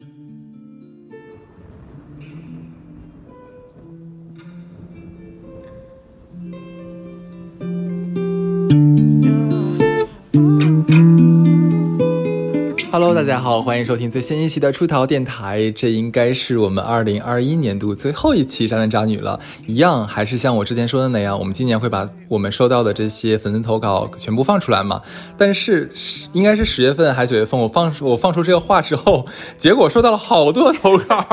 [0.00, 0.27] thank you
[13.08, 15.72] Hello，大家好，欢迎收听最新一期的出逃电台。
[15.74, 19.40] 这应该是我们二零二一年度最后一期渣男渣女了。
[19.66, 25.00] 一样，还是像我之前说的那样，我们今年会把我们收到的这些粉丝投稿全部放出来嘛？
[25.38, 25.90] 但是
[26.34, 29.24] 应该是十月份还是九月份，我放我放出这个话之后，
[29.56, 31.24] 结果收到了好多投稿，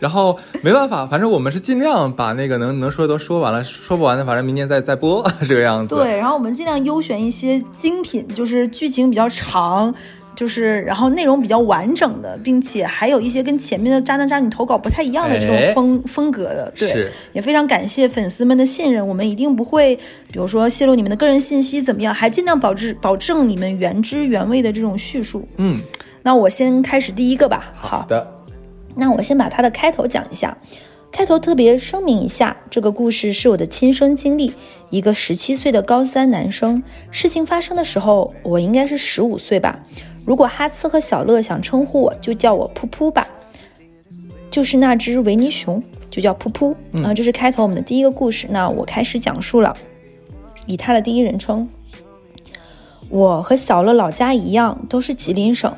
[0.00, 5.94] 然后没办法，反正我们是尽量把那个能能说的都说完了，说不完的反正明年再再播这个样子。
[5.94, 9.94] 对，然后我们尽量优选一些精品，就是剧情比较长。
[10.34, 19.94] 就是，然后内容比较完整的，并且还有一些跟前面的渣男渣女投稿不太一样的这种风、风格的，对，也非常感谢粉丝们的信任，我们一定不会，
[20.30, 25.46] 比如说泄露你们的个人信息怎么样，还尽量保质保证你们原汁原味的这种叙述。
[25.56, 25.80] 嗯，
[26.22, 27.72] 那我先开始第一个吧。
[27.76, 28.26] 好的，
[28.96, 30.56] 那我先把它的开头讲一下。
[31.12, 34.52] 开头特别声明一下，这个故事是我的亲身经历。
[34.90, 39.78] 一个十七岁的高三男生，事情发生的时候，我应该是十五岁吧。
[40.24, 43.28] 如果哈斯和小乐想称呼我，就叫我噗噗吧，
[44.50, 46.74] 就是那只维尼熊，就叫噗噗。
[47.02, 48.46] 啊，这是开头我们的第一个故事。
[48.50, 49.76] 那我开始讲述了，
[50.66, 51.68] 以他的第一人称。
[53.10, 55.72] 我和小乐老家一样，都是吉林省。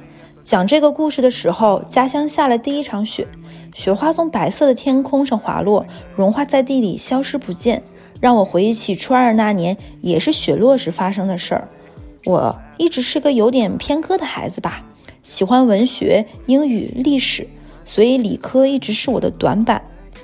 [0.44, 3.26] 讲这个故事的时候，家乡下了第一场雪，
[3.74, 7.82] 雪花从白色的天空上滑落，融化在地里，消失不见，
[8.20, 11.68] 让我回忆起初二那年，也是雪落时发生的事儿。
[12.26, 14.82] 我一直是个有点偏科的孩子吧，
[15.22, 17.46] 喜欢文学、英语、历史，
[17.84, 19.80] 所以理科一直是我的短板。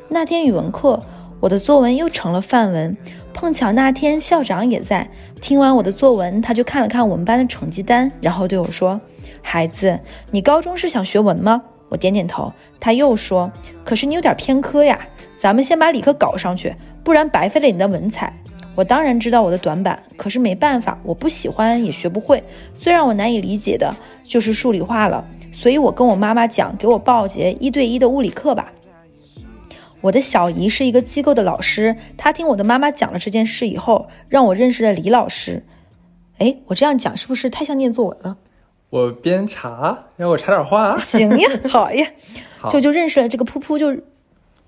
[0.08, 1.00] 那天语文课，
[1.38, 2.96] 我的作文又成了范文，
[3.32, 5.08] 碰巧那天校长也在，
[5.40, 9.00] 听完我的作文，他就看了看我们班的成绩单，然后对我说。
[9.40, 10.00] 孩子，
[10.32, 11.62] 你高中是想学文吗？
[11.88, 12.52] 我点点头。
[12.80, 13.52] 他又说
[13.86, 14.98] ：“可是你有点偏科呀，
[15.36, 18.34] 咱们先把理科搞上去，不然白费了你的文采。”
[18.74, 22.42] 我当然知道我的短板，可是没办法，我不喜欢也学不会。
[22.74, 23.94] 最让我难以理解的
[24.24, 28.72] 就是数理化了，所以我跟我妈妈讲，给我报节一对一的物理课吧。
[30.00, 35.64] 我的小姨是一个机构的老师，她听我的妈妈讲了这件事以后，让我认识了李老师。
[36.38, 38.38] 哎，我这样讲是不是太像念作文了？
[38.90, 40.98] 我边查，让我查点话。
[40.98, 42.06] 行呀，好呀，
[42.68, 43.96] 就就认识了这个噗噗，就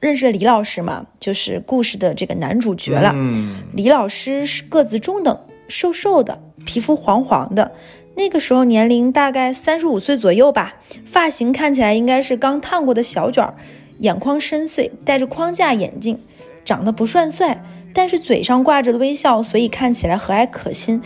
[0.05, 3.13] 认识了李老师嘛，就是故事的这个男主角了。
[3.15, 7.73] 嗯，李老师是个子中等，瘦瘦的，皮肤黄黄的，
[8.15, 10.75] 那个时候年龄大概三十五岁左右吧，
[11.07, 13.55] 发型看起来应该是刚烫过的小卷儿，
[14.01, 16.19] 眼眶深邃，戴着框架眼镜，
[16.67, 17.65] 长得不算帅，
[17.95, 21.01] 但是嘴上挂着的微笑，所以看起来和蔼可亲。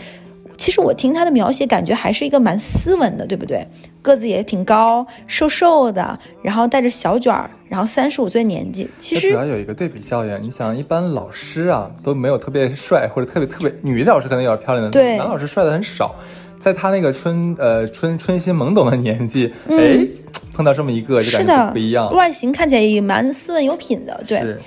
[0.59, 3.65] 其实我听他的描写，感觉还是一个蛮斯文的，对不对？
[4.01, 8.85] 个子也挺高，瘦瘦的，然后带着小卷儿，然后三十五岁年纪。
[8.97, 10.37] 其实主要有一个对比效应。
[10.43, 16.13] 你想，一般老师啊都没有特别帅或者特别特别女的老师可能有点漂亮的，对，男老师帅的很少。
[16.59, 20.05] 在他那个春呃春春心懵懂的年纪，哎，
[20.53, 22.13] 碰到这么一个就感觉不一样。
[22.13, 24.57] 外形看起来也蛮斯文有品的，对。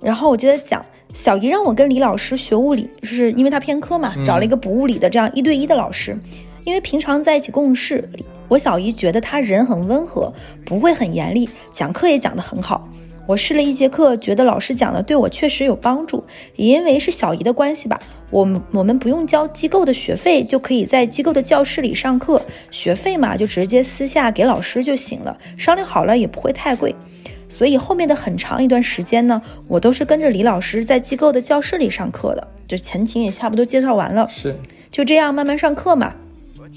[0.00, 0.86] 然后我接着讲。
[1.16, 6.14] 小姨让我跟李老师学物理，是因为他偏科嘛，找了一个补物理的这样一对一的老师。
[6.62, 8.06] 因为平常在一起共事，
[8.48, 10.30] 我小姨觉得他人很温和，
[10.66, 12.86] 不会很严厉，讲课也讲得很好。
[13.26, 16.22] 我试了一节课，觉得老师讲的对我确实有帮助。
[16.54, 17.98] 也因为是小姨的关系吧，
[18.30, 22.42] 我们我们不用交机构的学费，就可以在机构的教室里上课。
[22.70, 26.94] 学费嘛，就直接私下给老师就行了，商量好了也不会太贵。
[27.56, 34.54] 所以后面的很长一段时间呢，我都是跟着李老师在机构的教室里上课的，就前情也差不多介绍完了，是，
[34.90, 36.12] 就这样慢慢上课嘛，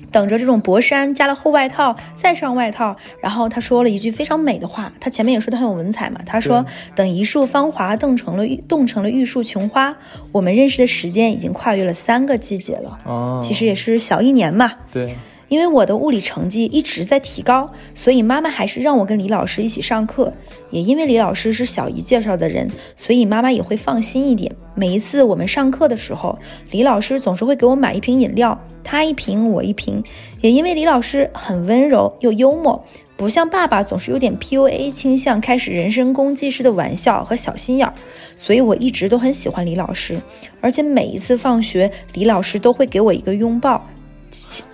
[0.09, 6.65] 等着这种薄衫加了厚外套，再上外套，然后他说了一句非常美的话，他前面也说他很有文采嘛，他说
[6.95, 9.97] 等一树芳华冻成了玉冻成了玉树琼花，
[10.31, 15.13] 我们认识的时间已经跨越了三个季节了，哦，其实也是小一年嘛，对。
[15.49, 20.31] 因为我的物理成绩一直在提高，所以妈妈还是让我跟李老师一起上课。
[20.71, 24.55] 也因为李老师是小姨介绍的人，所以妈妈也会放心一点。
[24.75, 26.37] 每一次我们上课的时候，
[26.71, 30.03] 李老师总是会给我买一瓶饮料，他一瓶我一瓶。
[30.41, 32.85] 也因为李老师很温柔又幽默，
[33.17, 37.93] 不像爸爸总是有点 PUA 倾向，开始人身攻击式的玩笑和小心眼儿，
[38.37, 40.21] 所以我一直都很喜欢李老师。
[40.61, 43.85] 而且每一次放学，李老师都会给我一个拥抱。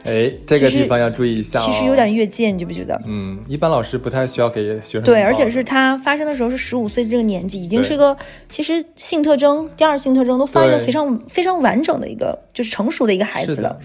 [0.03, 2.99] 哎，这个地方要注意一下，其实有点越界，你觉不觉得？
[3.05, 5.03] 嗯，一般老师不太需要给学生。
[5.03, 8.15] 对，而且是他发生的时候是十五岁这个年纪，已经是个
[8.47, 13.79] 其实性特征、第二性特征都发育的非常非常完整的一个，就是成熟的一个孩子了，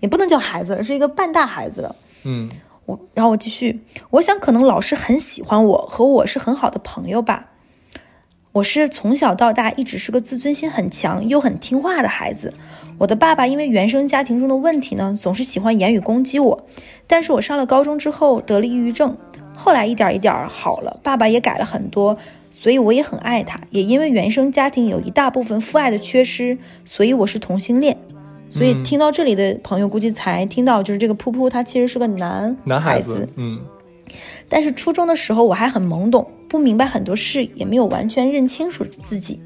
[0.00, 1.94] 也不能叫孩子，是一个半大孩子了。
[2.24, 2.48] 嗯，
[2.86, 3.80] 我然后我继续，
[4.10, 7.50] 我想可能老师很喜欢我，和我是很好的朋友吧。
[8.52, 12.54] 我是从小到大一直是个自尊心很强又很听话的孩子。
[12.98, 16.66] 我的爸爸因为原生家庭中的问题呢，总是喜欢言语攻击我。
[17.06, 19.16] 但是我上了高中之后得了抑郁症，
[19.54, 22.16] 后来一点一点好了，爸爸也改了很多，
[22.50, 23.60] 所以我也很爱他。
[23.70, 27.96] 也因为原生家庭有一大部分父爱的缺失，所以我是同性恋。
[28.48, 33.60] 所以听到这里的朋友估计才听到，就是这个噗噗他其实是个男男孩子，嗯。
[34.48, 39.40] 但是初中的时候我还很懵懂，不明白很多事，也没有完全认清楚自己。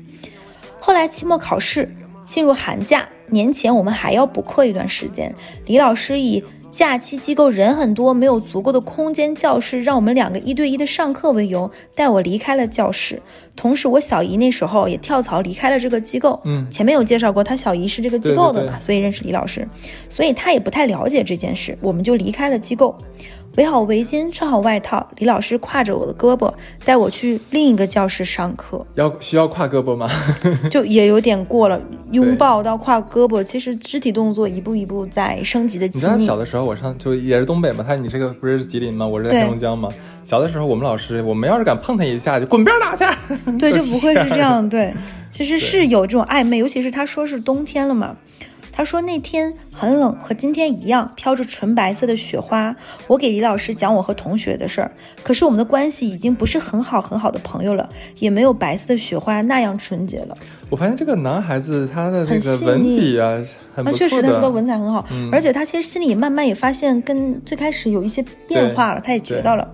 [0.78, 1.90] 后来期末考试
[2.24, 5.34] 进入寒假，年前我们还要补课一段时间。
[5.66, 13.20] 李老师以假期机构人很多，没有足够的空间教室，让我们两个一对一的上课为由，带我离开了教室。
[13.56, 16.38] 同时，我小姨那时候也跳槽离开了这个机构。
[16.44, 19.66] 嗯，前面有介绍过，她小姨是这个机构的嘛，所以认识李老师，
[20.08, 22.96] 所以她也不太了解这件事，我们就离开了机构。
[23.60, 26.50] 围好围巾，穿好外套，李老师挎着我的胳膊，
[26.82, 28.84] 带我去另一个教室上课。
[28.94, 30.08] 要需要挎胳膊吗？
[30.70, 31.78] 就也有点过了，
[32.10, 36.16] 拥抱到挎胳膊，其实肢体动作一步一步在升级的亲密。
[36.16, 39.06] 你知道小的时候，我上就也是东北嘛，他你这个不是吉林吗？
[39.06, 39.90] 我是在黑龙江嘛。
[40.24, 43.04] 小的时候，我们老师，我们要是敢碰他一下，就滚边打去。
[43.58, 44.66] 对，就不会是这样。
[44.70, 44.94] 对，
[45.34, 48.16] 其实是有这种暧昧，尤其是他说是冬天了嘛。
[48.80, 52.74] 他说那天很冷，和今天一样，飘着纯白色的雪花。
[53.08, 54.90] 我给李老师讲我和同学的事儿，
[55.22, 57.86] 可是我们的关系已经不是很好很好的朋友了，
[58.20, 60.34] 也没有白色的雪花那样纯洁了。
[60.70, 63.38] 我发现这个男孩子他的那个文笔啊，
[63.74, 69.70] 很确实他说的文采很好，而且他其实心里慢慢也发现跟最开始有一些变化了，他也觉到了。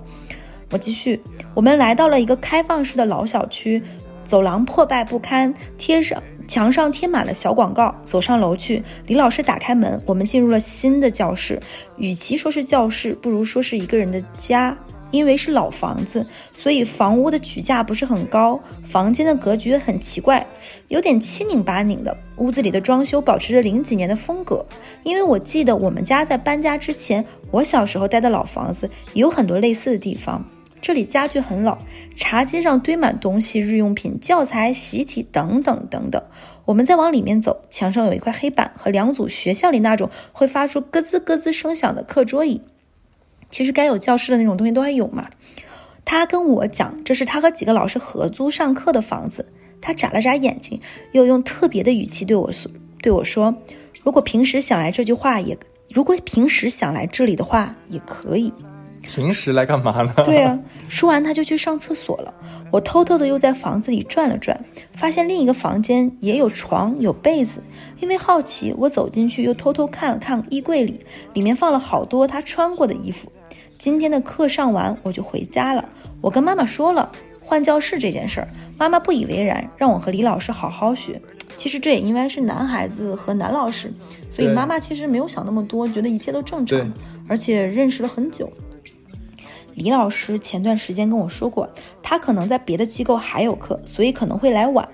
[0.72, 1.22] 我继续，
[1.54, 3.80] 我们来到了一个开放式的老小区，
[4.24, 6.20] 走廊破败不堪，贴上。
[6.46, 8.82] 墙上贴满了小广告，走上楼去。
[9.06, 11.60] 李老师打开门，我们进入了新的教室。
[11.96, 14.76] 与其说是教室，不如说是一个人的家。
[15.12, 20.44] 因为是老房子，所以房屋的举架不是很高，房间的格局很奇怪，
[20.88, 22.14] 有点七拧八拧的。
[22.38, 24.66] 屋子里的装修保持着零几年的风格。
[25.04, 30.44] 因为我记得我们家在搬家之前，我小时候待的老房子也有很多类似的地方。
[30.80, 31.78] 这里家具很老，
[32.16, 36.22] 茶几上堆满东西、日用品、教材、习题等等等等。
[36.66, 42.60] 我们再往里面走，墙上有一块黑板和两组学校里那种会发出咯吱咯吱声响的课桌椅。
[43.50, 45.28] 其实该有教室的那种东西都还有嘛。
[46.04, 49.52] 他跟我讲，这是他和几个老师合租上课的房子。
[49.80, 50.80] 他眨了眨眼睛，
[51.12, 52.70] 又用特别的语气对我说
[53.02, 53.54] ：“对我说，
[54.02, 55.56] 如果平时想来这句话也，
[55.90, 58.52] 如果平时想来这里的话也可以。”
[59.14, 60.12] 平时来干嘛呢？
[60.24, 60.58] 对啊，
[60.88, 62.34] 说完他就去上厕所了。
[62.70, 64.58] 我偷偷的又在房子里转了转，
[64.92, 67.62] 发现另一个房间也有床有被子。
[68.00, 71.00] 因为好奇，我走进去又偷偷看了看衣柜里，
[71.32, 73.30] 里面放了好多他穿过的衣服。
[73.78, 75.84] 今天的课上完我就回家了。
[76.20, 77.10] 我跟妈妈说了
[77.40, 81.20] 换教室这件事儿，妈妈不以为然，让我和李老师好好学。
[81.56, 83.90] 其实这也应该是男孩子和男老师，
[84.30, 86.92] 所以妈妈其实没有想那么多，觉得一切都正常，
[87.28, 88.50] 而且认识了很久。
[89.76, 91.68] 李老师前段时间跟我说过，
[92.02, 94.88] 他可能在别的机构还有课，所以可能会来晚。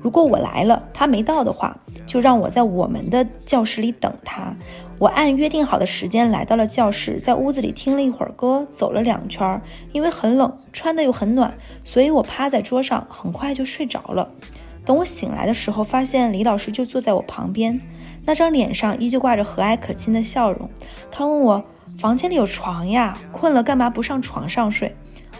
[0.00, 1.76] 如果我来了，他没到的话，
[2.06, 4.56] 就让我在我们的教室里等他。
[4.98, 9.60] 我按约定好的时间来到了教室，在屋子里听了一会儿歌，走了两圈。
[9.92, 11.52] 因为很冷，穿的又很暖，
[11.84, 14.30] 所以我趴在桌上，很快就睡着了。
[14.86, 17.78] 等我醒来的时候，发现李老师就坐在我旁边，
[18.24, 20.70] 那张脸上依旧挂着和蔼可亲的笑容。
[21.10, 21.62] 他问我。
[21.98, 24.94] 房间里有床呀，困了干嘛不上床上睡？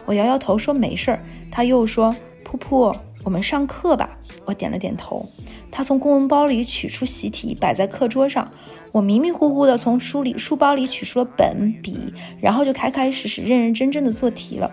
[0.05, 1.23] 我摇摇头说没事儿。
[1.51, 5.29] 他又说：“噗噗，我们上课吧。”我点了点头。
[5.71, 8.51] 他从公文包里取出习题，摆在课桌上。
[8.93, 14.71] 我迷迷糊糊的从书里书包里取出了本笔，然后就开开始始认认真真的做题了。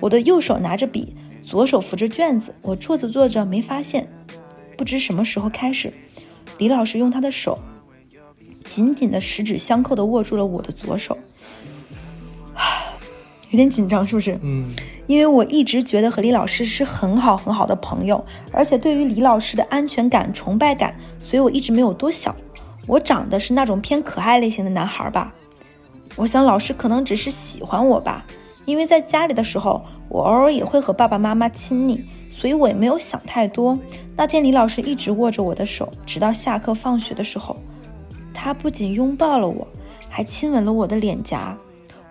[0.00, 2.54] 我的右手拿着笔，左手扶着卷子。
[2.60, 4.08] 我做着做着没发现，
[4.76, 5.92] 不知什么时候开始，
[6.58, 7.58] 李老师用他的手。
[8.64, 11.16] 紧紧的十指相扣的握住了我的左手，
[13.50, 14.38] 有点紧张，是不是？
[14.42, 14.68] 嗯，
[15.06, 22.34] 因为我一直觉得和李老师是很好很好的朋友，而且对于李老师的安全感、崇拜感，所以我一直没有多想。
[22.86, 25.32] 我长得是那种偏可爱类型的男孩吧？
[26.16, 28.26] 我想老师可能只是喜欢我吧，
[28.64, 33.78] 因为在家里的时候，我偶尔也会和爸爸妈妈亲昵，所以我也没有想太多。
[34.16, 37.56] 那天李老师一直握着我的手，直到下课放学的时候。
[38.34, 39.68] 他不仅拥抱了我，
[40.10, 41.56] 还亲吻了我的脸颊。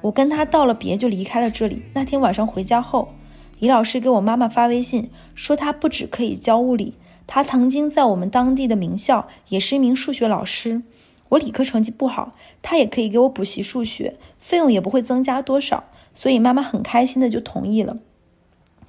[0.01, 1.83] 我跟他道了别，就离开了这里。
[1.93, 3.13] 那天晚上回家后，
[3.59, 6.95] 李老师给我妈妈发微信说，他不止可以教物理，
[7.27, 10.81] 他曾经在我们当地的名校也是一名数学老师。
[11.29, 17.97] 我理科成绩不好，他也可以给我补习数学，费用也不会增加多少，所以妈妈很开心的就同意了。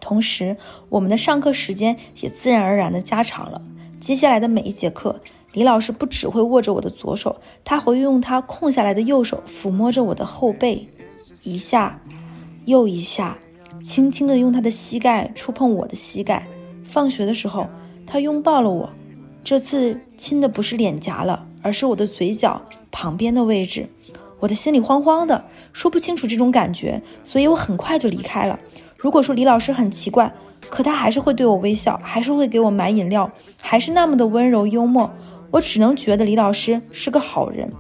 [0.00, 0.56] 同时，
[0.90, 3.62] 我们的上课时间也自然而然的加长了。
[4.00, 5.20] 接下来的每一节课，
[5.54, 10.88] 李老师不只会握着我的左手，他会用他空下来的右手抚摸着我的后背，
[11.44, 12.00] 一下，
[12.64, 13.38] 又一下，
[13.82, 16.46] 轻轻地用他的膝盖触碰我的膝盖。
[16.82, 17.68] 放学的时候，
[18.04, 18.90] 他拥抱了我，
[19.44, 23.88] 这次亲的不是脸颊了，而是我的嘴角旁边的位置。
[24.40, 28.58] 我的心里慌慌的，说不清楚这种感觉，所以我很快就离开了。
[28.96, 30.34] 如果说李老师很奇怪，
[30.68, 33.30] 可他还是会对我微笑，还是会给我买饮料，
[33.60, 35.08] 还是那么的温柔幽默。
[35.54, 37.70] 我只能觉得李老师是个好人。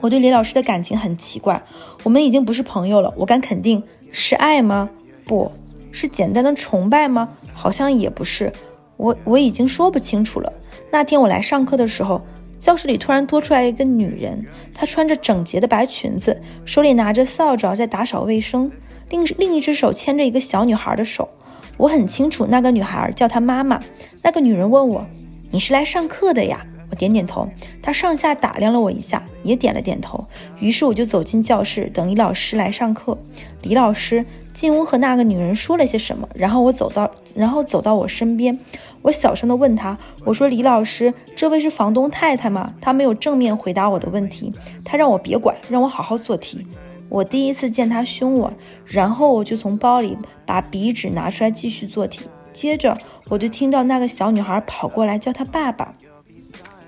[0.00, 1.62] 我对李老师的感情很奇怪，
[2.04, 3.12] 我们已经不是朋友了。
[3.18, 4.88] 我敢肯定，是爱吗？
[5.26, 5.52] 不
[5.92, 7.28] 是简单的崇拜吗？
[7.52, 8.50] 好像也不是。
[8.96, 10.50] 我我已经说不清楚了。
[10.90, 12.22] 那天我来上课的时候，
[12.58, 18.72] 教室里突然多出来一个女人，她穿着整洁的白裙子，手里拿着扫帚在打扫卫生。
[19.10, 21.28] 另另一只手牵着一个小女孩的手，
[21.76, 23.82] 我很清楚那个女孩叫她妈妈。
[24.22, 25.06] 那个女人问我
[25.50, 27.48] ：“你是来上课的呀？”我点点头。
[27.80, 30.24] 他上下打量了我一下，也点了点头。
[30.58, 33.16] 于是我就走进教室，等李老师来上课。
[33.62, 38.58] 李老师进屋和那个女人说了些什么，然后我走到，然后走到我身边。
[39.02, 44.52] 我小声地问他：“我说李老师，这位是房东太太吗？”他没有正面回答我的问题，
[44.84, 46.66] 他让我别管，让我好好做题。
[47.08, 48.52] 我第一次见他凶我，
[48.84, 52.24] 然后我就从包里把笔纸拿出来继续做题。
[52.52, 52.96] 接着
[53.28, 55.94] 我就听到那个小女孩跑过来叫他爸爸，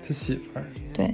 [0.01, 0.65] 他媳妇儿。
[0.93, 1.13] 对，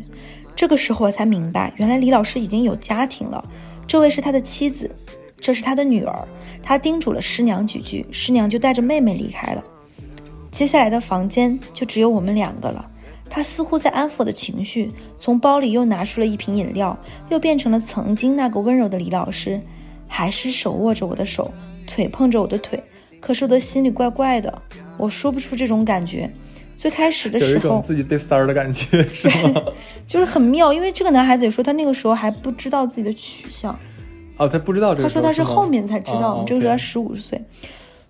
[0.56, 3.44] 这个时候我才明白，原来李老师已经有家庭了。
[3.88, 4.94] 这位是他的妻子，
[5.40, 6.28] 这是他的女儿。
[6.62, 9.64] 他叮嘱了师娘几句，师娘就带着妹妹离开了。
[10.52, 12.86] 接下来的房间就只有我们两个了。
[13.30, 16.98] 他似乎在安抚我的情绪，从包里又拿出了一瓶饮料，
[17.30, 19.62] 又变成了曾经那个温柔的李老师，
[20.08, 21.52] 还是手握着我的手，
[21.86, 22.84] 腿碰着我的腿。
[23.20, 24.62] 可是我的心里怪怪的，
[24.98, 26.32] 我说不出这种感觉。
[26.76, 29.62] 最开始的时候，有一种自己被三儿的感觉， 是吗？
[30.08, 33.78] 就是很妙，因为这个男孩子也说他那个时候还不知道自己的取向。
[34.38, 35.04] 哦，他不知道这个。
[35.04, 37.44] 他说他是后面才知道，这个时候他十五岁。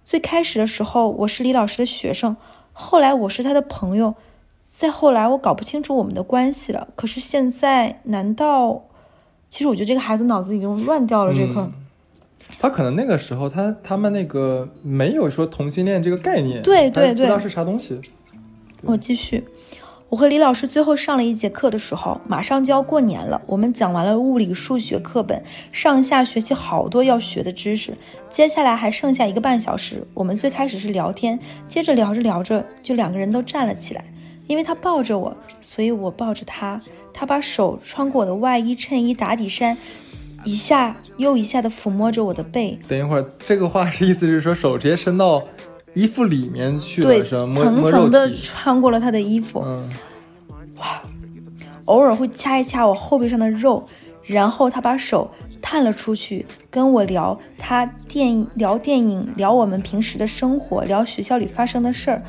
[0.05, 2.37] 最开始的时候，我是李老师的学生，
[2.71, 4.15] 后来我是他的朋友。
[4.63, 6.87] 再后来，我搞不清楚我们的关系了。
[6.95, 8.83] 可是现在，难道？
[9.49, 11.33] 其实我觉得这个孩子脑子已经乱掉了。
[11.33, 11.69] 这个，
[12.57, 17.99] 他可能那个时候，他他们那个没有说同性恋这个概念，对对对，不知道是啥东西。
[18.81, 19.43] 我继续，
[20.09, 23.41] 我和李老师最后上了一节课的时候，马上就要过年了。
[23.45, 27.93] 我们讲完了物理、数学课本，上下学期好多要学的知识。
[28.29, 34.03] 接下来还剩下一个半小时，我们最开始是聊天，接着聊着聊着，就两个人都站了起来。
[34.47, 36.81] 因为他抱着我，所以我抱着他。
[37.13, 39.77] 他把手穿过我的外衣、衬衣、打底衫，
[40.43, 42.77] 一下又一下的抚摸着我的背。
[42.87, 45.43] 等一会儿，这个话是意思是说手直接伸到
[45.93, 47.21] 衣服里面去了，对？
[47.21, 47.53] 层
[47.91, 49.61] 层的穿过了他的衣服。
[49.65, 49.89] 嗯，
[50.77, 51.01] 哇，
[51.85, 53.85] 偶尔会掐一掐我后背上的肉，
[54.23, 55.29] 然后他把手
[55.61, 62.23] 探了出去，跟我聊他电聊电影，聊我们平时的生活，聊学校里发生的事儿。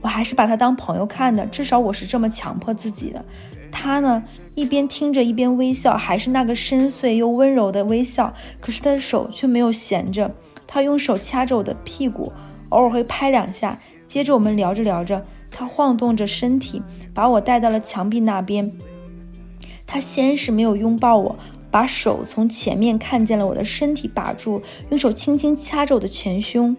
[0.00, 3.22] 我还是把他当朋友看的，至少我是这么强迫自己的。
[3.70, 4.22] 他呢，
[4.60, 8.34] 一边听着一边微笑，还是那个深邃又温柔的微笑。
[8.60, 10.34] 可是他的手却没有闲着，
[10.66, 12.30] 他用手掐着我的屁股，
[12.68, 13.78] 偶尔会拍两下。
[14.06, 16.82] 接着我们聊着聊着，他晃动着身体，
[17.14, 18.70] 把我带到了墙壁那边。
[19.86, 21.36] 他先是没有拥抱我，
[21.70, 26.76] 把手从前面看见了我的身体把住，用手轻轻掐着我的前胸。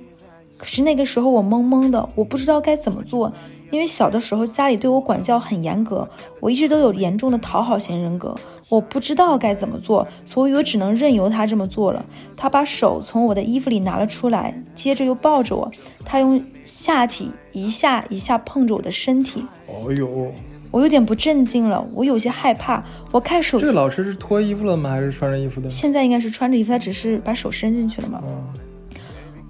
[0.58, 3.34] 可是那个时候我懵懵的，我不知道该怎么做，
[3.72, 6.08] 因为小的时候家里对我管教很严格，
[6.40, 8.36] 我一直都有严重的讨好型人格，
[8.70, 12.06] 我不知道该怎么做，所以我只能任由他这么做了。
[12.38, 15.72] 他把手从我的衣服里拿了出来，接着又抱着我，
[16.06, 19.46] 他用下体一下一下碰着我的身体。
[19.68, 20.32] 哦呦，
[20.70, 22.84] 我有点不镇静了，我有些害怕。
[23.12, 24.90] 我看手机，这个老师是脱衣服了吗？
[24.90, 25.70] 还是穿着衣服的？
[25.70, 28.22] 现在应该是穿着衣服，他只是把手伸进去了嘛。
[28.26, 28.44] 嗯。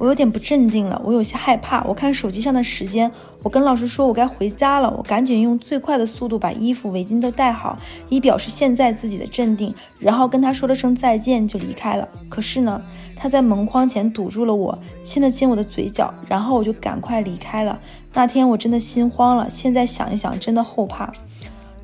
[0.01, 1.83] 我有点不镇定了，我有些害怕。
[1.83, 3.11] 我看手机上的时间，
[3.43, 4.91] 我跟老师说我该回家了。
[4.97, 7.77] 我赶紧用最快的速度把衣服、围巾都戴好，
[8.09, 9.71] 以表示现在自己的镇定。
[9.99, 12.09] 然后跟他说了声再见，就离开了。
[12.29, 12.81] 可是呢，
[13.15, 17.79] 他在门框前堵住了我，亲了亲我的嘴角，然后我就赶快离开了。
[18.11, 21.11] 那天我真的心慌了，现在想一想，真的后怕。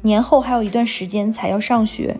[0.01, 2.17] 年后还有一段时间才要上学。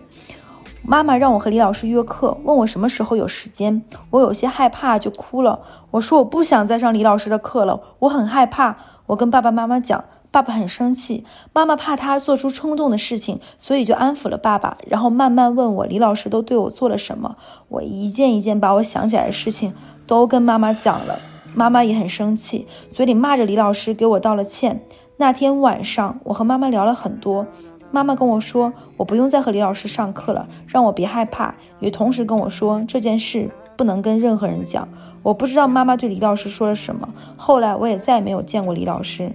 [0.82, 3.82] 妈妈让我和李老师约课，问我什么时候有时间。
[4.10, 5.60] 我有些害怕，就哭了。
[5.90, 8.76] 我说我不想再上李老师的课了，我很害怕。
[9.06, 17.36] 我跟爸爸妈妈讲，爸爸很生气，妈妈怕他做出冲动的事情，所以就安抚了爸爸，然后慢慢问我李老师都对我做了什么。
[17.68, 19.74] 我一件一件把我想起来的事情
[20.06, 21.18] 都跟妈妈讲了，
[21.54, 24.84] 妈妈也很生气，嘴里骂着李老师，给我道了歉。
[25.20, 27.46] 那天晚上，我和妈妈聊了很多，
[27.90, 34.86] 妈妈跟我说我不用再和李老师上课了，让我别害怕，也同时跟我说这件事不能跟任何人讲。
[35.22, 39.30] 我不知道妈妈对李老师说了什么，后来我也再也没有见过李老师。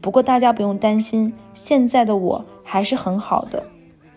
[0.00, 3.62] 不过大家不用担心，现在的我还是很好的。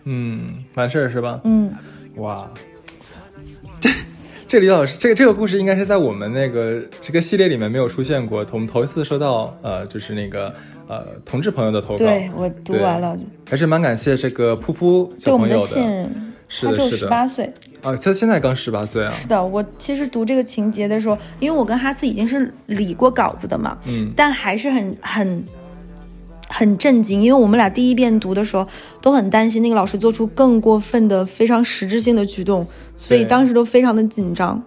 [0.04, 1.40] 嗯，完事儿是吧？
[1.44, 1.72] 嗯，
[2.16, 2.48] 哇，
[3.80, 3.90] 这
[4.48, 10.54] 这李老师，这个这个故事应该是在我们那个这个系列里面没有出现过，我们头一次收到，呃，就是那个
[10.90, 11.98] 呃同志朋友的投稿。
[11.98, 13.16] 对我读完了，
[13.48, 16.32] 还是蛮感谢这个噗噗小朋友的信任。
[16.48, 17.44] 是他只有十八岁
[17.80, 19.12] 啊，他现在刚十八岁啊。
[19.12, 25.44] 是的，我其实读这个情节的时候，因为我跟哈斯已经是理过稿子的嘛，嗯，但还是很很。
[26.52, 28.66] 很震惊，因为我们俩第一遍读的时候
[29.00, 32.66] 都很担心那个老师做出更过分的、非常实质性的举动，
[32.96, 34.60] 所以当时都非常的紧张。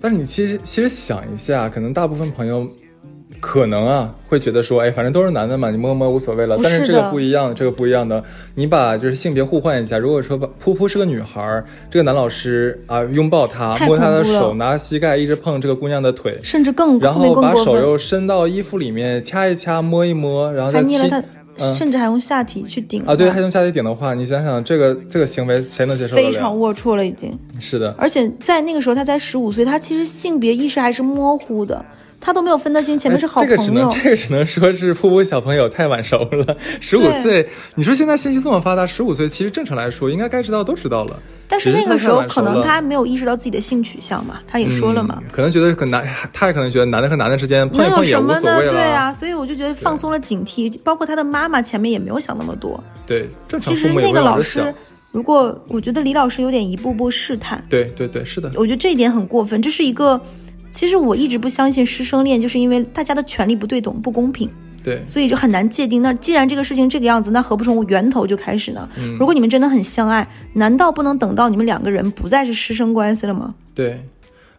[0.00, 2.64] 但是你其实其实想一下，可能大部分朋友。
[3.40, 6.58] 可能啊，会觉得说，哎，反正都是男的嘛，你摸摸无所谓了。
[6.62, 8.22] 但是这个不一样，这个不一样的，
[8.54, 9.98] 你把就是性别互换一下。
[9.98, 21.10] 如果说噗噗是个女孩，这个男老师啊拥抱她，摸她的手，拿膝盖一直碰这个姑娘的腿，甚至更然后把手又伸到衣服里面掐一掐，摸一摸，然后再亲，
[21.74, 26.14] 甚至还用下体去顶啊，对，还用下体顶的话，你想想这个这个行为谁能接受？
[26.14, 27.94] 非常龌龊了，已经是的。
[27.96, 31.82] 而且在那个时候，他才十五岁，他其实性别意识还是模糊的。
[32.26, 36.56] 他都没有分得清前面是好朋友，这个只能这个只能说是瀑布小朋友太晚熟了。
[36.82, 41.16] 十五岁，你说现在信息这么发达，十五岁其实正常来说应该该知道都知道了。
[41.46, 48.72] 但是那个时候可能他没有意识到自己的性取向嘛，他也说了嘛，可能觉得可男，他也可能觉得男的和男的之间碰一碰也无所谓了。
[48.72, 52.82] 对啊，所以我就觉得放松了警惕，包括他的妈妈前面也没有想那么多。
[53.06, 54.74] 对，正常其实那个老师，
[55.12, 60.20] 如果我觉得李老师有点一步步试探，对对对，是的，我觉得这一点很过分，这是一个。
[60.76, 64.46] 其实我一直不相信师生恋，就是因为大家的权利不对等、不公平，
[64.84, 66.02] 对，所以就很难界定。
[66.02, 68.86] 那既然这个事情这个样子，那何不从源头就开始呢？
[68.98, 73.54] 嗯，如果你们真的很相爱，难道不能等到你们两个人不再是师生关系了吗？
[73.74, 74.04] 对，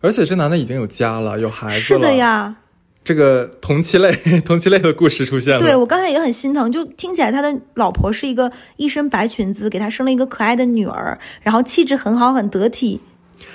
[0.02, 1.80] 而且这男的已经有家了，有孩子了。
[1.80, 2.56] 是的呀，
[3.04, 4.12] 这个同期类、
[4.44, 5.60] 同期类的故事出现了。
[5.60, 13.00] 对我刚才也很心疼，就听起来他的老婆是一个一身白裙子，给他生了一个可爱的女儿，然后气质很好，很得体。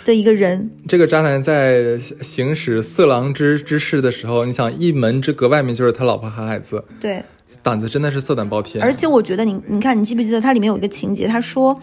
[0.05, 7.23] 的一个人，这个渣男在行使色狼之之事的时候，你想一门之隔外面就是他老婆和孩子，对，
[7.63, 8.83] 胆子真的是色胆包天。
[8.83, 11.79] 而且我觉得你，你看，你记不记得它里面有一个情节，他说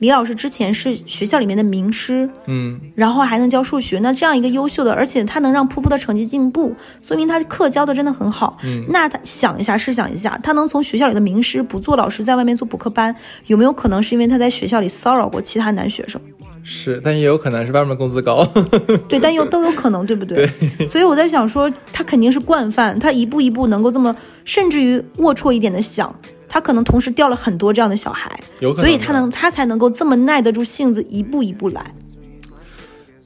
[0.00, 6.74] 李老师之前是学校里面的名师，嗯，然后还能教数学，那这样一个优秀的，而且他能让噗噗的成绩进步，
[7.06, 8.58] 说明他课教的真的很好。
[8.64, 13.14] 嗯，那他想一下，试想一下，他能从学校里的名师不做老师，在外面做补课班，
[13.46, 16.20] 有没有可能是因为他在学校里骚扰过其他男学生？
[16.66, 18.42] 是，但也有可能是外面工资高，
[19.06, 20.50] 对，但又都有可能，对不对？
[20.78, 20.86] 对。
[20.86, 31.94] 所以我在想说，他肯定是惯犯，他一步一步能够这么，甚至于龌龊一点的想，他可能同时掉了很多这样的小孩，有可能，所以他能，他才能够这么耐得住性子，一步一步来。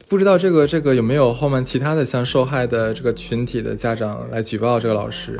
[0.09, 5.39] 不知道这个这个有没有后面其他的像受害的这个群体的家长来举报这个老师？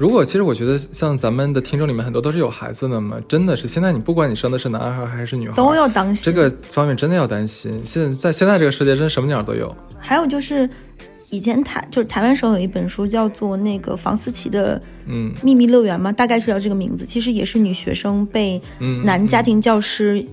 [0.00, 7.82] 如果其实我觉得像咱们的听众里面很多都是有孩子的嘛，真的是现在你不管你生的是男孩还是女孩，都要当心这个方面真的要担心。
[7.84, 9.76] 现在现在这个世界真什么鸟都有。
[9.98, 10.66] 还有就是
[11.28, 18.58] 以前台就是台湾省有一本书叫做那个房思琪的嗯秘密乐园嘛，大概是叫这个名字，其实也是女学生被
[19.04, 20.24] 男家庭教师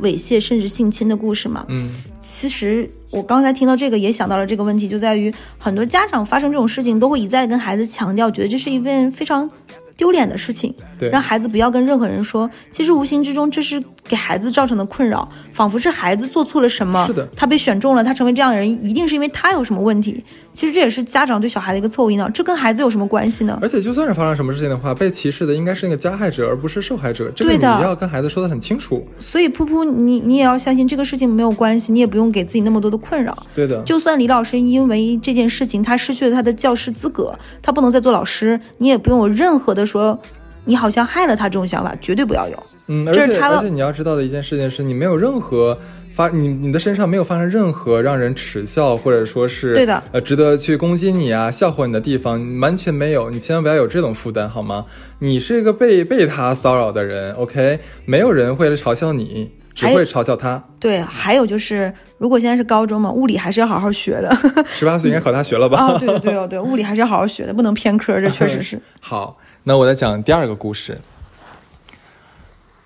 [0.00, 1.64] 猥亵甚至性侵的故事嘛。
[1.68, 1.92] 嗯，
[2.26, 2.90] 其实。
[3.12, 9.48] 我刚才听到这个，也想到了这个问题，就在于很多家长发生这种事情，都会一再跟孩子强调，觉得这是一件非常
[9.96, 10.74] 丢脸的事情，
[11.10, 12.50] 让孩子不要跟任何人说。
[12.70, 13.82] 其实无形之中，这是。
[14.08, 20.22] 给孩子造成的困扰，仿佛是孩子做错了什么，是的，他被选中了，他成为这样的人，一定是因为他有什么问题。
[20.52, 23.58] 其实这也是家长对小孩的一个错误引导，这跟孩子有什么关系呢？
[23.60, 27.30] 而且就算是发生什么事情的话，被歧视的应该是那个加害者，而不是受害者。
[27.36, 29.06] 这个你要跟孩子说的很清楚。
[29.18, 33.36] 所以噗噗，你你也要相信这个事情没有关系，你也不用给自己那么多的困扰。
[33.54, 40.18] 对的，就算李老师因为这件事情他失去了他的教师资格，他不能再做老师，你也不用有任何的说。
[40.66, 42.62] 你好像害了他这种想法，绝对不要有。
[42.88, 45.78] 嗯，而且而且你要知道的一件事情是，你没有任何
[46.14, 53.30] 发你你的身上没有发生任何让人耻笑或者说是对的呃值得去攻击你啊笑话你的地方，完全没有。
[53.30, 54.84] 你千万不要有这种负担好吗？
[55.20, 57.78] 你是一个被被他骚扰的人，OK？
[58.04, 59.50] 没有人会来嘲笑你。
[59.76, 60.64] 只会嘲笑他。
[60.80, 64.34] 对，还有就是，如果现在是高中嘛，物理还是要好好学的。
[64.64, 65.76] 十八岁应该考大学了吧？
[65.84, 69.36] 哦， 对对对哦对，物理还是要好好学的，不能偏科，这确实是 好，
[69.68, 71.00] 那我再讲第二个故事，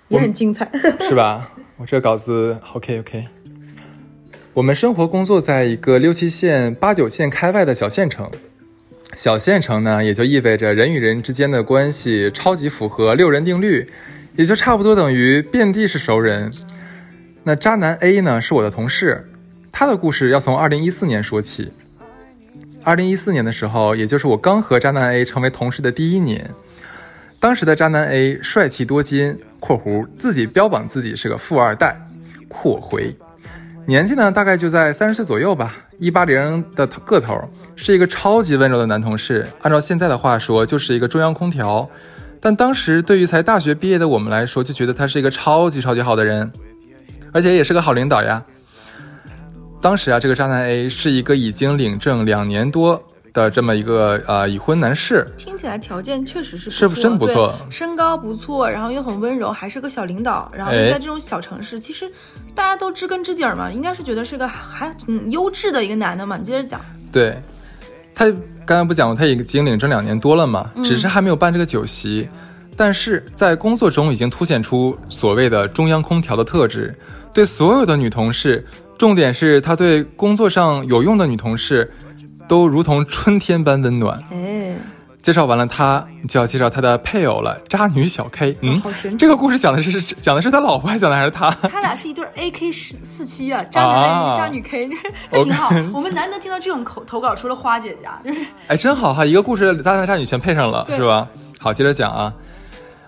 [0.07, 0.67] 也很精彩。
[0.99, 1.51] 是吧？
[1.77, 3.27] 我这个稿子 OK OK。
[4.55, 8.31] 我们生活工作在一个六七线、八九线开外的小县城。
[9.15, 13.87] 小县城呢，也就意味着人与人之间的关系超级符合六人定律，
[14.35, 16.51] 也就差不多等于遍地是熟人。
[17.43, 19.29] 那渣男 A 呢，是我的同事，
[19.71, 21.71] 他的故事要从二零一四年说起。
[22.83, 26.49] 二零一四年的时候，也就是我刚和渣男 A 成为同事的第一年，
[27.41, 31.99] 当时的渣男 A 帅气多金（括弧自己标榜自己是个富二代），
[32.47, 33.11] 括回，
[33.87, 37.35] 年纪呢大概就在三十岁左右吧，一八零的个头，
[37.75, 39.47] 是一个超级温柔的男同事。
[39.63, 41.89] 按照现在的话说，就是一个中央空调。
[42.39, 46.51] 但当时对于才大学毕业的我们来说，就觉得他是一个超级超级好的人，
[47.31, 48.43] 而且也是个好领导呀。
[49.81, 60.51] 当时啊，这个渣男 A 是一个已经领证两年多的这么一个呃已婚男士，听起来条件确实是是真不错身高不错，然后又很温柔，还是个小领导。
[60.55, 62.11] 然后哎在这种小城市，其实
[62.53, 66.37] 大家都知根知底儿嘛，应该是觉得是个还挺优质的一个男的嘛。
[66.37, 67.37] 你接着讲，对，
[68.13, 68.25] 他
[68.65, 72.27] 刚才不讲过，他已经领证两年多了嘛，只是还没有办这个酒席，
[72.75, 76.93] 但是在工作中已经凸显出所谓的中央空调的特质，
[77.33, 78.65] 对所有的女同事，
[78.97, 81.89] 重点是他对工作上有用的女同事，
[82.51, 84.21] 都如同春天般温暖。
[84.29, 84.75] 哎，
[85.21, 88.57] 介绍完了他，就要介绍他的配偶了，渣女小 K。
[88.59, 88.81] 嗯，
[89.17, 91.49] 这个故事讲的是讲的是他老婆，还讲的还是他？
[91.69, 94.89] 他俩是一对 AK 十四七啊，渣男 A、啊渣女 K，
[95.31, 95.73] 这挺好。
[95.93, 101.25] 我们难得听到这种口投稿，除了花姐姐啊，就 是哎，真好哈，一个故事渣男渣女全配上了，是吧？
[101.57, 102.33] 好，接着讲啊。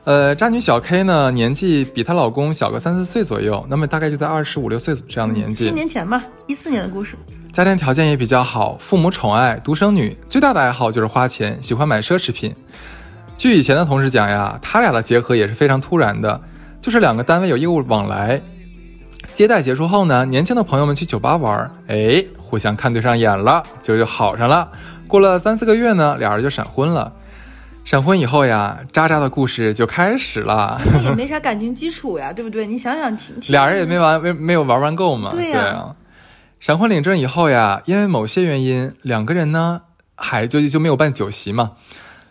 [0.06, 5.67] 呃，渣女小 K 呢，年纪比她老公小个三四岁左右，那么大概就在二十五六岁这样的年纪。
[5.67, 7.17] 七年前吧，一四年的故事。
[7.54, 12.52] 家庭条件也比较好，父母宠爱，独生女，最大的爱好就是花钱，喜欢买奢侈品。
[13.38, 16.42] 据以前的同事讲呀，他俩的结合也是非常突然的，
[16.82, 18.42] 就是两个单位有业务往来。
[19.34, 24.68] 接待结束后呢，年轻的朋友们去酒吧玩，哎，互相看对上眼了，就就好上了。
[25.08, 27.13] 过了三四个月呢，俩人就闪婚了。
[27.86, 30.82] 闪婚以后呀，渣渣的故事就开始了。
[30.92, 32.66] 那也没啥感情基础呀，对不对？
[32.66, 35.30] 你想想，挺挺俩人也没玩，没没有玩完够嘛。
[35.30, 35.96] 对呀啊。
[36.65, 39.82] 闪婚领证以后呀，因为某些原因，两个人呢
[40.15, 41.73] 还就就没有办酒席嘛。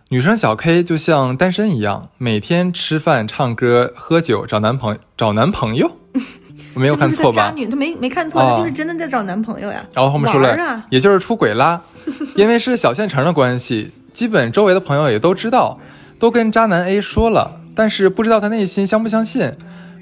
[0.09, 5.99] 女生小 K 就像单身一样，每天吃饭、唱歌、喝酒，找男朋友找男朋友。
[6.73, 7.51] 我没有看错吧？
[7.51, 9.85] 渣女，她没没看错，哦她就是真的在找男朋友呀。
[9.93, 11.83] 然后后面说了，啊也就是出轨啦。
[12.35, 15.79] 因为是小县城的关系，基本周围的朋友也都知道，
[16.19, 19.53] 都跟渣男 A 说了，但是不知道他内心相不相信。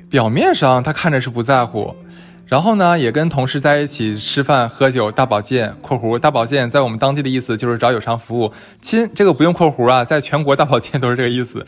[0.09, 1.97] 表面上他看着是不在乎，
[2.51, 8.53] 然后呢，也跟同事在一起吃饭喝酒，大保健（括弧大保健在我们当地的意思就是找有偿服务）。
[8.83, 11.65] 亲，这个不用括弧啊，在全国大保健都是这个意思。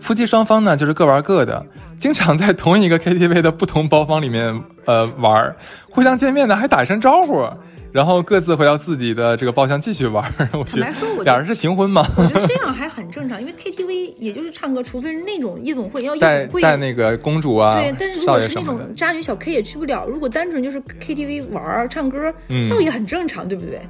[0.00, 1.66] 夫妻双方呢，就是各玩各的，
[1.98, 5.54] 经常在同一个 KTV 的不同包房里面呃玩，
[5.90, 7.46] 互相见面呢还打一声招呼，
[7.94, 10.48] 然后各自回到自己的这个包厢继续玩儿。
[10.58, 12.04] 我觉得坦白说我俩人是行婚吗？
[12.16, 16.60] 我觉得这样还很正常，因为 KTV 也就是唱歌，除非是那种夜总会，要夜会。
[16.60, 20.06] 带那个公主啊，对，但是如果是那种，渣女小 K 也去不了。
[20.08, 23.80] 如果单纯就是 KTV 玩唱歌，嗯倒也很正常，对不对？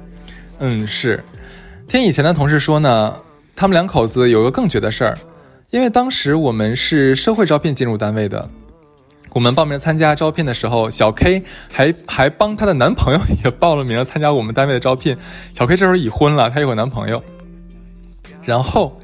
[0.59, 1.23] 嗯，是。
[1.87, 3.11] 听以前的同事说呢，
[3.55, 5.17] 他们两口子有个更绝的事儿，
[5.71, 8.47] 因为当时我们是社会招聘进入单位的，
[9.35, 15.13] 我们报名参加招聘的时候，小 K 还还帮她的男朋友也报了名参加我们单位的招聘。
[15.53, 17.21] 小 K 这时候已婚了，她有个男朋友，
[18.43, 18.97] 然后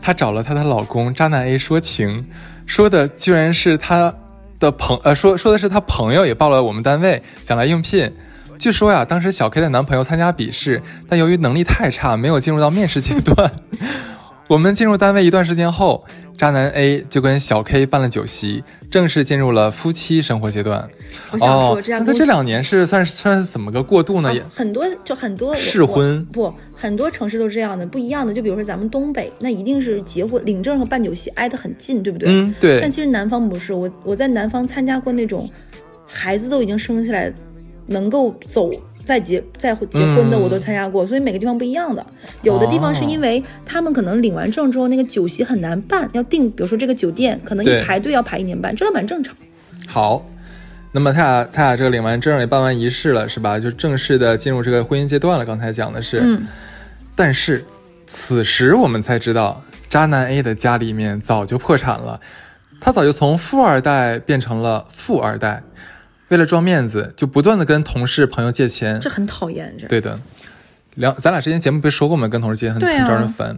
[0.00, 2.24] 她找了她的老公渣男 A 说情，
[2.66, 4.14] 说的居然是她
[4.60, 8.08] 的朋呃说说的是她朋友也报了我们单位，想来应聘。
[8.60, 13.50] 据说呀，当时小 K 的男朋友参加笔试，但由于能力太差，没有进入到面试阶段。
[14.48, 16.04] 我们进入单位一段时间后，
[16.36, 20.86] 渣男 A 就跟小 K 办了酒席，正式进入了夫妻生活阶段。
[21.30, 24.30] 我想说，哦，那这样公司这两年是算是算是怎么个过渡呢？
[24.54, 28.34] 很多就很多我试婚不很多城市都是这样的，不一样的。
[28.34, 32.28] 就比如说咱们东北，那一定是结婚领证和办酒席挨得很近，对不对？
[32.28, 35.48] 嗯，对但，其实南方不是，我我在南方参加过那种
[36.06, 37.32] 孩子都已经生下来，
[37.86, 38.70] 能够走
[39.04, 42.04] 再结再结婚的，嗯我都参加过，所以每个地方不一样的。
[42.42, 49.34] 有的地方是因为他们可能领完证之后，那个酒席很难办，要订，比如说这个酒店可能一排队要排一年半，这个蛮正常。
[49.86, 50.24] 好。
[50.96, 53.58] 那么他俩他俩这个领完证也办完仪式了，是吧？
[53.58, 55.44] 就正式的进入这个婚姻阶段了。
[55.44, 56.46] 刚才讲的是，嗯，
[57.16, 57.64] 但是
[58.06, 62.20] 此时我们才知道，渣男 A 的家里面早就破产了，
[62.80, 65.64] 他早就从富二代变成了富二代，
[66.34, 68.98] 为了装面子，就不断的跟同事朋友借钱。
[68.98, 70.18] 这很讨厌，这对的。
[70.96, 72.26] 两，咱俩之前节目不是说过吗？
[72.26, 73.56] 跟同事借很啊很招人烦。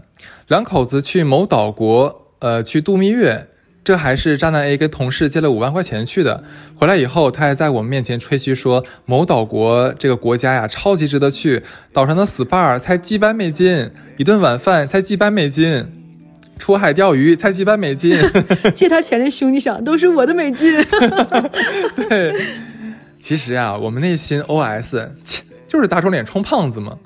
[0.48, 3.46] 两口子去某岛国，呃，去度蜜月，
[3.82, 6.44] 这还是渣男 A 跟同事借了五万块钱去的。
[6.74, 11.62] 回来以后，他还在我们面前吹嘘说，某岛国这个国家呀，超级值得去，
[11.94, 15.86] 岛上的 SPA 才几百美金，一顿晚饭才几百美金，
[16.58, 18.18] 出海钓鱼才几百美金。
[18.74, 20.74] 借他钱的兄弟想都是我的美金。
[21.94, 22.34] 对，
[23.26, 26.96] 其实啊，我们内心 OS 切就是打肿脸充胖子嘛。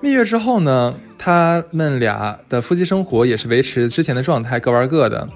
[0.00, 5.28] 蜜月之后呢，他们俩的夫妻生活也是维持之前的状态，各玩各的。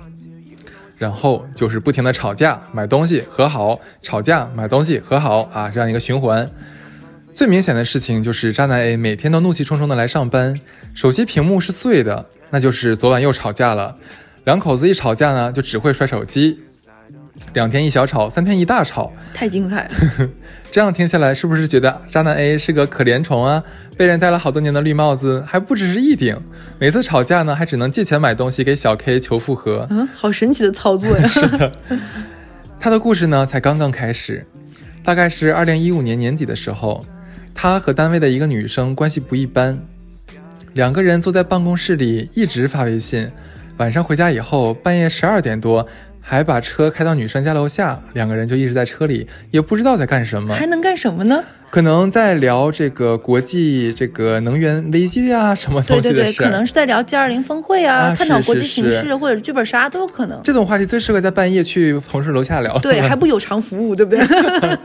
[0.96, 6.48] 然后就是不停的吵架、买东西、和好，吵架、买东西、和好啊，这样一个循环。
[7.34, 10.60] 最明显的事情就是渣男 A 每天都怒气冲冲的来上班，
[10.94, 13.96] 手机屏幕是碎的，那就是昨晚又吵架了。
[14.44, 16.60] 两口子一吵架呢，就只会摔手机，
[17.54, 19.12] 两天一小吵，三天一大吵。
[19.34, 20.28] 太精彩了，
[20.70, 23.62] 这样听下来，是不是觉得渣男 A 是个可怜虫啊？
[23.96, 26.38] 被人戴了好多年的绿帽子，还不只是一顶。
[26.78, 29.86] 每次吵架呢，还只能借钱买东西给小 K 求复合。
[29.90, 31.26] 嗯，好神奇的操作呀！
[31.28, 31.72] 是的
[32.78, 34.46] 他的故事呢，才刚刚开始。
[35.02, 37.04] 大概是二零一五年年底的时候，
[37.54, 39.78] 他和单位的一个女生关系不一般，
[40.74, 43.30] 两个人坐在办公室里一直发微信。
[43.78, 45.86] 晚上回家以后，半夜十二点多，
[46.28, 50.56] 还把车开到女生家楼下，两个人就一直在车里，也不知道在干什么。
[50.56, 51.44] 还能干什么呢？
[51.70, 56.46] 可能在聊这个国际这个能源危机啊，什么对对对，东西的事儿。
[56.46, 60.40] 可能是在聊 G 二零峰会啊，啊探讨国际形势或者剧本杀都有可能。
[60.42, 62.76] 这种话题最适合在半夜去同事楼下聊。
[62.80, 64.26] 对，还不有偿服务，对不对？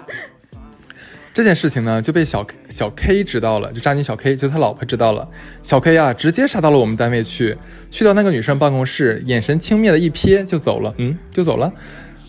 [1.34, 5.28] 这件事情呢，就被小小 K 知道了，就渣女小 K，就他老婆知道了。
[5.64, 7.58] 小 K 啊，直接杀到了我们单位去，
[7.90, 11.72] 去到那个女生办公室，眼神轻蔑的一瞥就走了，嗯，就走了。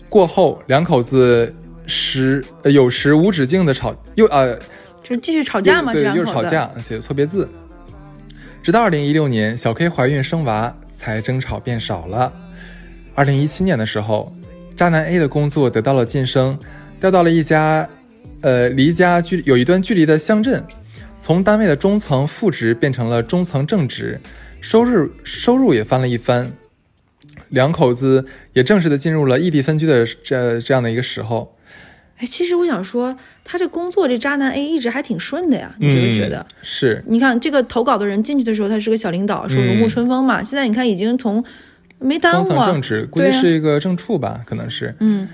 [0.07, 1.53] 过后两口子
[1.85, 4.57] 时呃有时无止境的吵，又呃
[5.03, 6.03] 就继续吵架嘛，对。
[6.15, 7.49] 又是吵架，写错别字。
[8.61, 12.31] 直到二零一六年，小 K 怀孕生娃，才争吵变少了。
[13.13, 14.31] 二零一七年的时候，
[14.77, 16.57] 渣男 A 的工作得到了晋升，
[17.01, 17.87] 调到了一家，
[18.43, 20.63] 呃，离家距有一段距离的乡镇，
[21.21, 24.19] 从单位的中层副职变成了中层正职，
[24.59, 26.51] 收入收入也翻了一番。
[27.49, 31.55] 两口子也正式的进入了异地分居的这这样的一个时候。
[32.17, 36.39] 哎，其实我想说，他这工作这渣男 A 一直还挺顺的呀，你觉不觉得？
[36.39, 40.43] 嗯、是你看这个投稿的人进去的时候，他是个小领导，说如沐春风嘛。
[40.43, 41.43] 现在你看已经从
[41.99, 44.93] 没耽中误啊，层正职，估计是一个正处吧，可能是。
[44.99, 45.27] 嗯，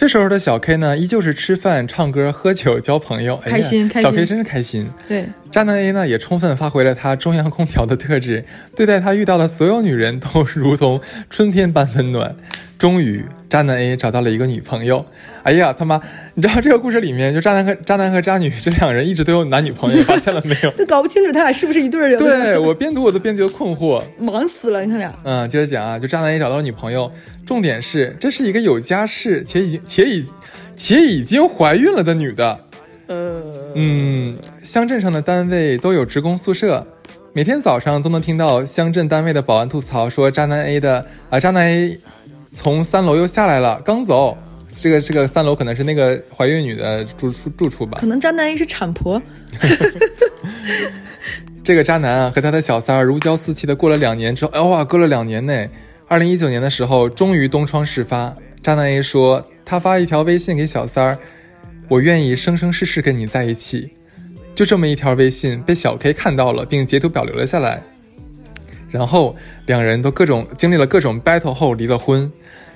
[0.00, 4.88] 这时候的小 K 呢，依旧是吃饭、唱歌、喝酒、交朋友，哎呀开心开心小 K 真是开心。
[5.06, 8.42] 对，渣男 A 呢，也充分发挥了他中央空调的特质，
[8.74, 12.34] 对待他遇到的所有女人都如同春天般温暖。
[12.78, 15.04] 终于，渣男 A 找到了一个女朋友。
[15.42, 16.00] 哎呀，他妈！
[16.34, 20.70] 你知道这个故事里面，就渣男和渣男和渣女这两人一直都有男女朋友， 发现了没有？
[20.70, 22.18] 都搞不清楚他俩是不是一对儿人。
[22.18, 24.02] 对我边读我都边觉得困惑。
[24.18, 25.12] 忙死了，你看俩。
[25.24, 27.10] 嗯，接着讲啊，就渣男 A 找到了女朋友，
[27.44, 30.24] 重点是这是一个有家室且已经且已
[30.76, 32.60] 且已经怀孕了的女的。
[33.08, 33.42] 呃，
[33.74, 36.86] 嗯，乡镇上的单位都有职工宿舍，
[37.32, 41.98] 每天早上都能听到乡镇单位的保安吐槽说渣男 A 的啊，渣男 A
[42.52, 44.36] 从三楼又下来了，刚走。
[44.72, 48.06] 这个这个三楼可能是那个怀孕女的住处住处吧可。
[48.06, 49.20] 能渣男 A 是产婆。
[51.64, 55.68] 这个渣男啊，和他的小三儿如胶似漆的过了两年之后，哎哇，过了两年内，
[56.06, 58.34] 二零一九年的时候，终于东窗事发。
[58.62, 61.18] 渣男 A 说，他发一条微信给小三儿，
[61.88, 63.92] 我愿意生生世世跟你在一起。
[64.54, 67.82] 就这么一条微信被小 K 看到了，并截图保留了下来。
[68.88, 69.34] 然后
[69.66, 72.30] 两人都各种经历了各种 battle 后离了婚。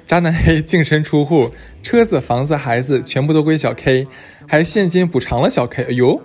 [0.06, 1.50] 渣男 A 净身出户，
[1.82, 4.06] 车子、房子、孩子全部都归小 K，
[4.46, 5.84] 还现金补偿了小 K。
[5.84, 6.20] 哎呦！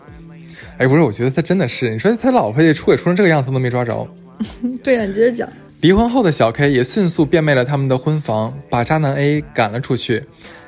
[0.78, 4.08] 哎，不是，我觉得他真的是，你说他老婆也出轨出成这个样子都没抓着。
[4.84, 5.50] 对呀、你接着讲。
[5.82, 10.24] 离婚后的小 K 也迅速变卖了他们的婚房，把渣男 A 赶了出去。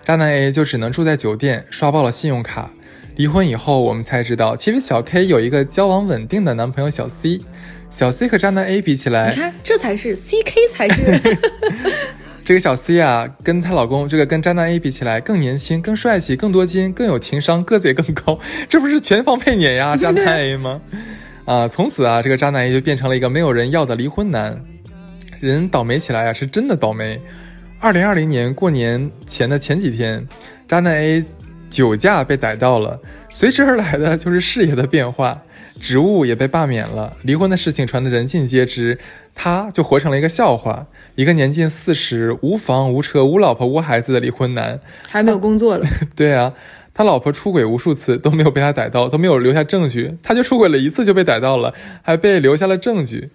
[0.06, 2.72] 渣男 A 就只能住在酒店，刷爆了信用卡。
[3.18, 7.42] 离婚以后，我们才知道，其实小 K 有一个交往稳定的男朋友小 C。
[7.90, 11.22] 小 C 和渣男 A 比起来你，看，这才是 CK 才是。
[12.44, 20.82] 这个小 C 啊，跟她老公这个跟渣男 A 比起来，更年轻、更帅气、更多金、更有情商，个子也更高，这不是全方位碾压 渣男 A 吗？
[21.46, 24.58] 啊，从此啊，这个渣男 A 就变成了一个没有人要的离婚男。
[25.40, 27.20] 人倒霉起来啊，是真的倒霉。
[27.80, 30.24] 二零二零年过年前的前几天，
[30.68, 31.24] 渣男 A
[31.70, 33.00] 酒驾被逮到了，
[33.34, 35.42] 随之而来的就是事业的变化，
[35.80, 39.00] 职务也被罢免了，离婚的事情传得人尽皆知，
[39.34, 40.86] 他就活成了一个笑话，
[41.22, 45.86] 一个年近四十、无房无车、无老婆无孩子的离婚男，还没有工作了。
[46.18, 46.52] 对啊，
[46.96, 53.30] 他老婆出轨无数次都没有被他逮到，都没有留下证据，他就出轨了一次就被逮到了，还被留下了证据。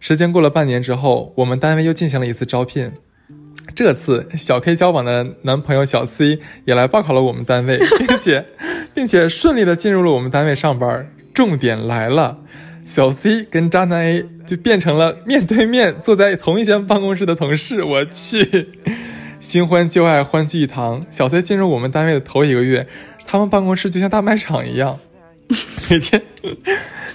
[0.00, 2.92] 时间过了半年之后，我们单位又进行了一次招聘。
[3.74, 8.44] 这次小 K 交往的男朋友小 C 也来报考了我们单位，并且，
[8.92, 11.10] 并且顺利的进入了我们单位上班。
[11.32, 12.40] 重点来了，
[12.90, 17.84] 小 C 跟渣男 A 就变成了面对面坐在同一间办公室的同事。
[17.84, 18.68] 我去，
[19.38, 21.06] 新欢旧爱欢聚一堂。
[21.08, 22.88] 小 C 进入我们单位的头一个月，
[23.24, 24.98] 他们办公室就像大卖场一样，
[25.88, 26.20] 每天。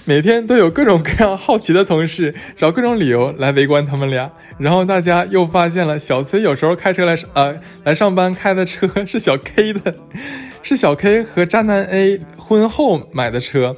[0.06, 9.94] 每天都有各种各样好奇的同事找各种理由来围观他们俩，然后大家又发现了小 C 有时候开车来呃来上班开的车是小 K 的，
[10.62, 13.76] 是小 K 和渣男 A 婚后买的车，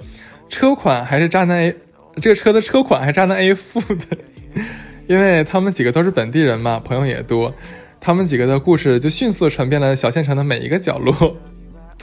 [0.48, 1.74] 车款还是渣男 A
[2.20, 4.18] 这个车的车款还是渣男 A 付的，
[5.06, 7.54] 因为他们几个都是本地人嘛，朋友也多，
[8.00, 11.36] 他们几个的故事就迅速的传遍了小县城的每一个角落。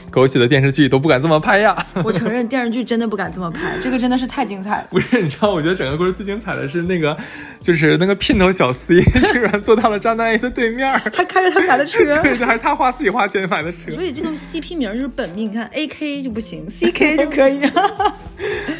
[0.09, 1.85] 狗血的电视剧都不敢这么拍呀！
[2.03, 4.87] 我承认电视剧真的不敢这么拍， 这个真的是太精彩了。
[4.89, 7.15] 不是， 你知道，我觉得整个故事最精彩的是那个，
[7.59, 13.91] 就是那个姘头小 C 竟然坐到了渣男 A 的对面，还开着他们俩的车，对，还是他花自己花钱买的车。
[13.93, 17.61] 所以这个 CP 名就是本命，你看 AK 就不行，CK 就可以。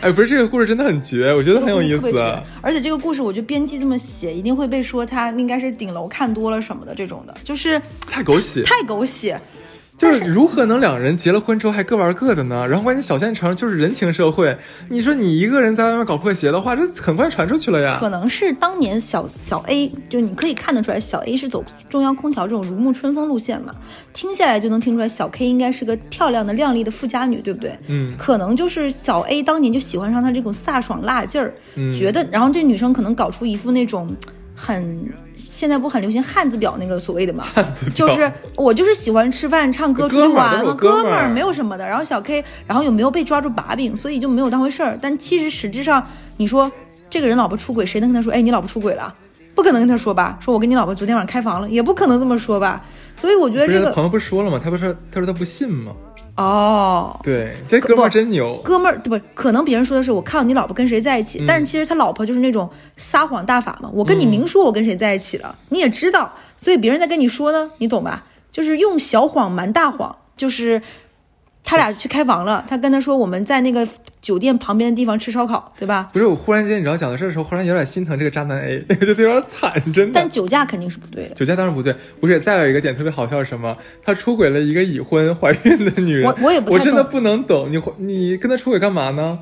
[0.01, 2.11] 哎，不是，这个故事真的很绝，我觉得很有意思。
[2.61, 9.39] 而且这个故事，我觉得编辑这么写，一定会被说他应该是顶楼看多了什么的这种的，就是太狗血，太狗血。
[9.97, 12.67] 就是如何能两人结了婚之后还各玩各的呢？
[12.67, 14.58] 然后关键小县城就是人情社会，
[14.89, 17.97] 你说你一个人在外面搞破鞋的话，这很快传出去了呀。
[17.97, 23.73] 可能是当年小小 A，就你可以看得出来，小 A 是走中央空调这种如沐春风路线嘛，
[24.12, 27.77] 听下来就能听出来，小 K 应该是个漂亮的、靓丽的富家女，对不对？
[27.88, 31.53] 嗯，可能就是小 A 当年就喜欢上他这种飒爽辣劲儿，
[31.97, 34.13] 觉得，然后这女生可能搞出一副那种
[34.53, 35.10] 很。
[35.55, 37.45] 现在不很流行汉字表那个所谓的嘛，
[37.93, 41.87] 就是我就是喜欢吃饭、唱歌、出去玩嘛，哥们儿没有什么的。
[41.87, 44.99] 然后小 K，然后有没有被抓住把柄，所以就没有当回事儿。
[45.01, 46.69] 但其实实质上，你说
[47.09, 48.33] 这个人老婆出轨，谁能跟他说？
[48.33, 49.13] 哎，你老婆出轨了？
[49.55, 50.37] 不可能跟他说吧？
[50.41, 52.83] 说我跟你老婆昨天晚上开房了，也不可能这么说吧？
[53.21, 54.59] 所以我觉得这个朋友不是说了吗？
[54.61, 55.93] 他不是他说他不信吗？
[56.36, 58.58] 哦，对，这哥们儿真牛。
[58.63, 59.26] 哥们儿对不？
[59.34, 63.89] 可能别人说的是我看到你老婆跟谁在一起，但是其实他老婆就是那种撒谎大法嘛。
[63.93, 68.26] 我跟你明说，我跟谁在一起了，你也知道，所以别人在跟你说呢，你懂吧？
[68.52, 70.82] 就是用小谎瞒大谎，就是。
[71.65, 73.86] 他俩去开房了，他跟他说我们在那个
[74.21, 76.10] 酒店旁边的地方吃烧烤，对吧？
[76.13, 80.12] 不是，我忽然间你知道讲到这的时候，忽然有点心疼这个渣男 A， 就有点惨，真的。
[80.13, 81.93] 但酒驾肯定是不对的，酒驾当然不对。
[82.21, 83.75] 不是，再有一个点特别好笑是什么？
[84.04, 89.39] 他出轨了一个已婚怀孕的女人，我我也不我真的不能懂，你你跟他出轨干嘛呢？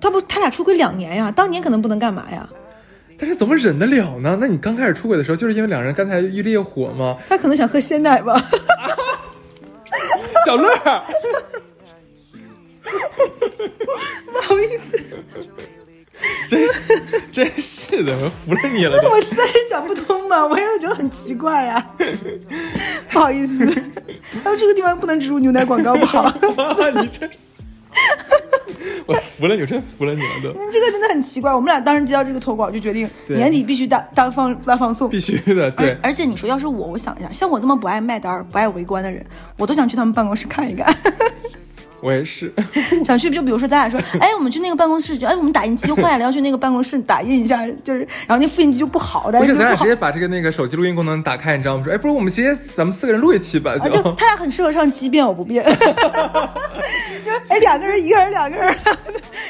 [0.00, 2.46] 他不，他俩出轨两年呀，当年可能不能干嘛呀？
[3.16, 4.36] 但是怎么忍得了呢？
[4.38, 7.16] 那你刚开始出轨的时候，就是因为两人刚才一烈火吗？
[7.28, 8.38] 他可能想喝鲜奶吧。
[10.44, 10.68] 小乐。
[14.32, 14.98] 不好意思，
[16.48, 16.68] 真
[17.32, 18.96] 真是的，我服了你了。
[19.10, 21.84] 我实在是想不通嘛，我也觉得很奇怪呀。
[23.10, 23.64] 不好意思，
[24.44, 26.24] 啊，这个地方不能植入牛奶广告，不好。
[27.00, 27.28] 你这，
[29.06, 30.52] 我服了你，我真服了你了都。
[30.70, 35.70] 这个真的很奇怪，我们俩当时接到这个投稿，就决定年底必须大大放大放送，必须的。
[35.72, 39.24] 对，而且你说要是我，我想一下，像我这么不爱卖单、不爱围观的人，
[39.56, 40.92] 我都想去他们办公室看一看。
[42.04, 42.52] 我也是。
[43.02, 51.84] 想去，就比如说咱俩说，哎，我们去那个办公室，就哎，我们打印机坏了，要去那个办公室打印一下，就是，然后那复印机就不好，但是咱俩直接把这个那个手机录音功能打开，你知道吗？
[51.84, 55.64] 说，哎，不如我们直接咱们四个人录一期吧，就他俩很适合上机变我不变，
[57.48, 58.76] 哎，两个人一个人两个人，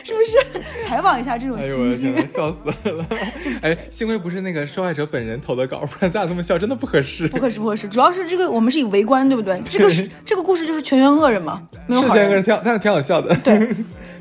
[0.05, 0.63] 是不是？
[0.87, 3.07] 采访一下这种心境，笑死了。
[3.63, 7.89] 哎，幸亏不是那个受害者本人投的稿，不然咱俩这么笑真的不合适，不合适不合适。
[7.89, 9.61] 主要是这个我们是以围观，对不对？
[9.65, 12.43] 这个是这个故事就是全员恶人嘛，没有好人。
[12.43, 13.35] 挺，但是挺好笑的。
[13.37, 13.75] 对，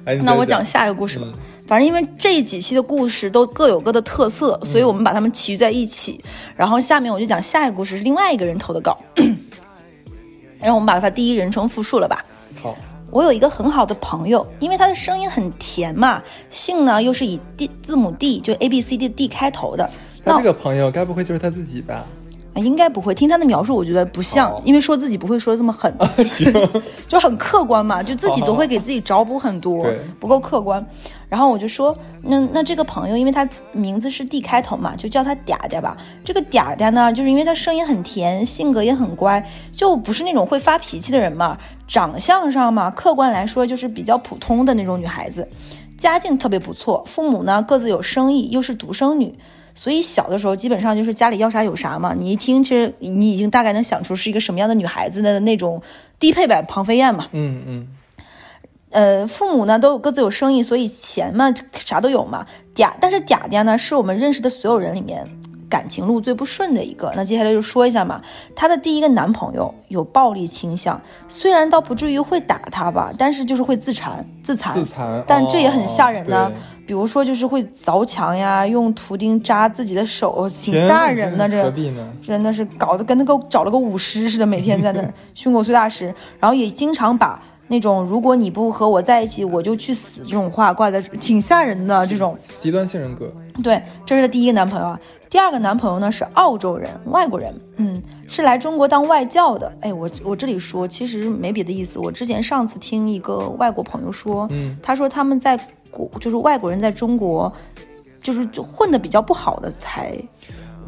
[0.24, 1.28] 那我讲下一个故事吧。
[1.68, 6.24] 反正因为这几期的故事都各有各的特色，所以我们把它们齐聚在一起。
[6.56, 8.98] 然后下面我就讲下一个故事，是另外一个人投的稿。
[10.60, 12.24] 然后我们把它第一人称复述了吧。
[13.14, 19.88] 我有一个很好的朋友，因为他的声音很甜嘛，姓呢又是以 D 字母 D 就 A B C D D 开头的。
[20.24, 22.06] 那这个朋友该不会就是他自己吧？
[22.54, 23.14] 啊应该不会。
[23.16, 25.94] 听他的描述，我觉得不像，哦因为说自己不会说这么狠，
[26.26, 26.52] 行，
[27.08, 30.86] 就很客观嘛，就自己都会给自己找补很多对，不够客观。
[31.30, 35.98] 然后我就说，那那这个朋友，因为他名字是 D 开头嘛，就叫他嗲嗲吧。
[36.24, 41.58] 这个嗲嗲呢，就是因为他声音很甜，性格也很乖，就不是那种会发脾气的人嘛。
[41.88, 45.48] 长相上嘛，客观来说就是比较普通的那种女孩子，
[45.98, 49.34] 家境特别不错，父母呢各自有生意，又是独生女。
[49.76, 55.82] 所以小的时候基本上就是家里要啥有啥嘛，你一听，其实你已经大概能想出是一个什么样的女孩子的那种
[56.20, 57.28] 低配版庞飞燕嘛。
[57.32, 57.88] 嗯嗯，
[58.92, 62.46] 呃，父母呢都有各自有生意，所以钱嘛啥都有嘛。
[62.76, 65.28] 嗲，但是嗲嗲呢是我们认识的所有人里面
[65.70, 67.12] 感情路最不顺的一个。
[67.16, 68.22] 那接下来就说一下嘛，
[68.56, 76.46] 她的第一个男朋友有暴力倾向，虽然倒不至于会打她吧，但是就是会自残自残，自残，但这也很吓人呢。
[76.46, 76.52] 哦
[76.86, 81.48] 比如说就是会凿墙呀，用图钉扎自己的手，挺吓人的。
[81.48, 82.14] 这天何必呢？
[82.22, 92.06] 真的是搞得跟那个找了个舞狮似的，每天在那儿胸口碎大石，然后也经常把那种“如果你不和我在一起，我就去死”这种话挂在，挺吓人的。
[92.06, 93.32] 这种极端性人格，
[93.64, 95.00] 对，这是他第一个男朋友啊。
[95.30, 99.72] 第二个男朋友呢是澳洲人，外国人，嗯，是来中国当外教的。
[99.82, 101.98] 哎，我我这里说其实没别的意思。
[101.98, 105.60] 我之前上次听一个外国朋友说，嗯，他说他们在
[105.94, 107.52] 国就是外国人在中国，
[108.22, 110.18] 就是混的比较不好的才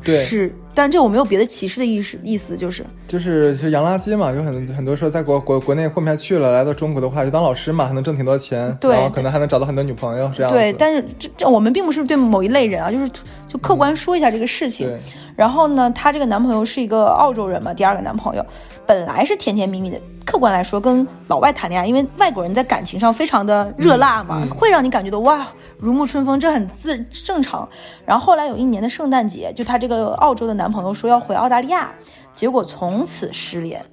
[0.04, 10.52] 对，是，但这我没有别的歧视的意思，意思就是就是就是洋垃圾嘛，有很很多说在国国国内混不下去了，来到中国的话就当老师嘛，还能挣挺多钱，对然后可能还能找到很多女朋友这样。
[10.52, 13.10] 对，但是这这我们并不是对某一类人啊，就是
[13.48, 14.88] 就客观说一下这个事情。
[14.88, 15.00] 对
[15.36, 18.46] 然后呢，她这个男朋友是一个澳洲人嘛，第二个男朋友
[18.86, 25.46] 本来是甜甜蜜蜜的，客观来说跟老外谈恋爱，因为外国人在感情上非常的热辣嘛，嗯会让你感觉到哇
[25.78, 27.68] 如沐春风，这很自正常。
[28.06, 31.92] 然后后来有一年的圣诞节，就她这个澳洲的男朋友说要回澳大利亚，
[32.34, 33.84] 结果从此失联。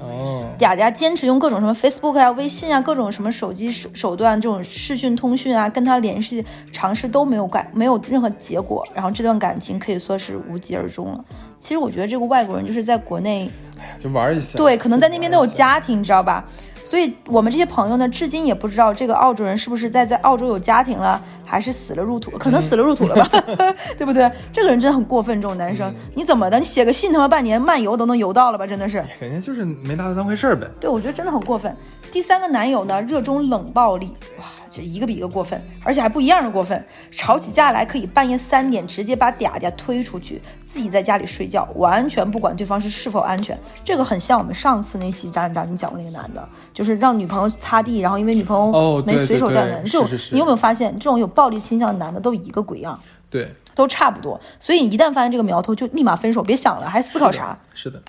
[0.00, 11.24] 哦，嗲嗲坚持用各种什么 Facebook 啊、微信啊、各种什么手机手手段这种视讯通讯啊，跟他联系尝试都没有感没有任何结果，然后这段感情可以说是无疾而终了。
[11.58, 13.50] 其实我觉得这个外国人就是在国内，
[13.98, 14.56] 就玩一下。
[14.56, 16.44] 对，可能在那边都有家庭，你知道吧？
[16.88, 23.28] 所以我们这些朋友呢，至今也不知道这个澳洲人是不是在在澳洲有家庭了，还是死了入土，可能死了入土了吧，
[23.98, 24.32] 对不对？
[24.50, 26.58] 这个人真的很过分，这种男生，你怎么的？
[26.58, 28.66] 你写个信他妈半年漫游都能游到了吧？
[28.66, 29.04] 真的是。
[29.20, 30.66] 人家就是没拿他当回事儿呗。
[30.80, 31.76] 对，我觉得真的很过分。
[32.10, 36.84] 第三个男友呢，热衷冷暴力，哇，这一个比一个过分，而且还不一样的过分。
[37.10, 43.58] 吵起架来可以半夜三点直接把嗲嗲推出去，自己在家里睡觉，完全不管对方是是否安全。
[43.84, 49.84] 这个很像我们上次那期渣男渣女讲过那个男的，就是让女朋友擦地，然后因为女朋友没随手对对断门。
[49.84, 52.98] 这种你有没有发现，这种有暴力倾向的男的都一个鬼样，
[53.30, 54.40] 对，都差不多。
[54.60, 57.58] 所以你一旦发现这个苗头，就立马分手，别想了，还思考啥？
[57.74, 58.02] 是的，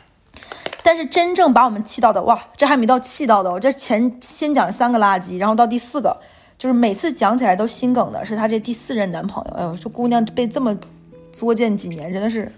[0.83, 6.17] 但是真正把我们气到的，哇，这还没到气到的哦，这前先讲三个垃圾，然后到第四个，
[6.59, 9.51] 就是每次讲起来都心梗的，是她这第四任男朋友。
[9.53, 10.77] 哎呦，这姑娘被这么
[11.31, 12.51] 作践几年，真的是，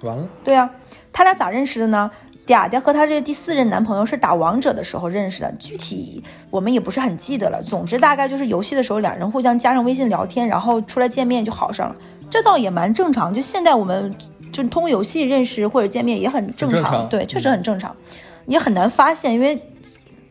[0.00, 0.68] 完了，对啊，
[1.12, 2.10] 他俩咋认识的呢？
[2.44, 7.62] 嗲嗲和她这第四任男朋友是打王者的时候认识的，具体我们也不是很记得了。
[7.62, 11.96] 总之大概就是游戏的时候，两人互相加上微信聊天，然后出来见面就好上了，
[12.28, 13.32] 这倒也蛮正常。
[13.32, 14.12] 就现在我们
[14.50, 17.94] 就通过游戏认识或者见面也很正常，很正常对，确实很正常，
[18.46, 19.56] 也很难发现，因为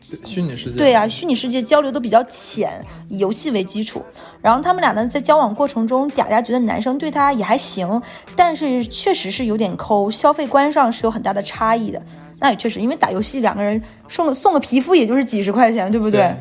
[0.02, 0.76] 虚拟世界。
[0.76, 4.02] 对啊，虚拟世界交流都比较浅，以游戏为基础。
[4.42, 8.02] 然后他们俩呢，在交往过程中，嗲嗲觉得男生对她也还行，
[8.34, 12.02] 但是确实是有点抠，消费观上是有很大的差异的。
[12.40, 16.20] 那也确实，因为打游戏两个人送个送个皮肤也就是几十块钱，对不对？
[16.20, 16.36] 对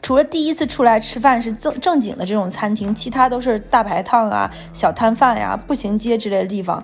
[0.00, 6.80] 除了第一次出来吃饭是正正经的这种餐厅，其他都是大排档啊、小摊贩呀、步行街之类的地方。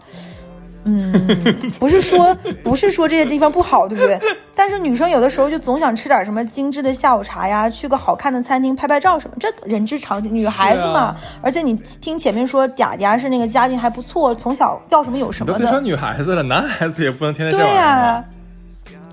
[0.85, 1.13] 嗯，
[1.79, 4.19] 不是说不是说这些地方不好，对不对？
[4.55, 10.35] 但是女生有的时候就总想吃点什么精致的下午茶呀，去个好看的餐厅拍拍照什么，这人之常情。
[10.35, 18.25] 女孩子嘛，啊而且你听前面说嗲嗲是那个家境还不错，从小要什么有什么的别说，女孩子了，男孩子也不能天天这对玩意儿呀、嘛。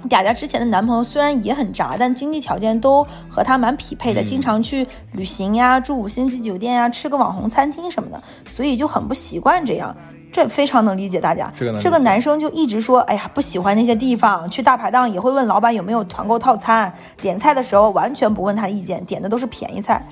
[0.09, 9.93] 嗲嗲之前的男朋友虽然也很渣，但经济条件都和她蛮匹配的，嗯经常去旅行呀、住五星级酒店呀、吃个网红餐厅什么的，所以就很不习惯这样。
[10.31, 11.51] 这非常能理解大家。
[11.79, 20.05] 这个男生就一直说，哎呀，不喜欢那些地方，去大排档也会问老板有没有团购套餐，点菜的时候完全不问他意见，点的都是便宜菜。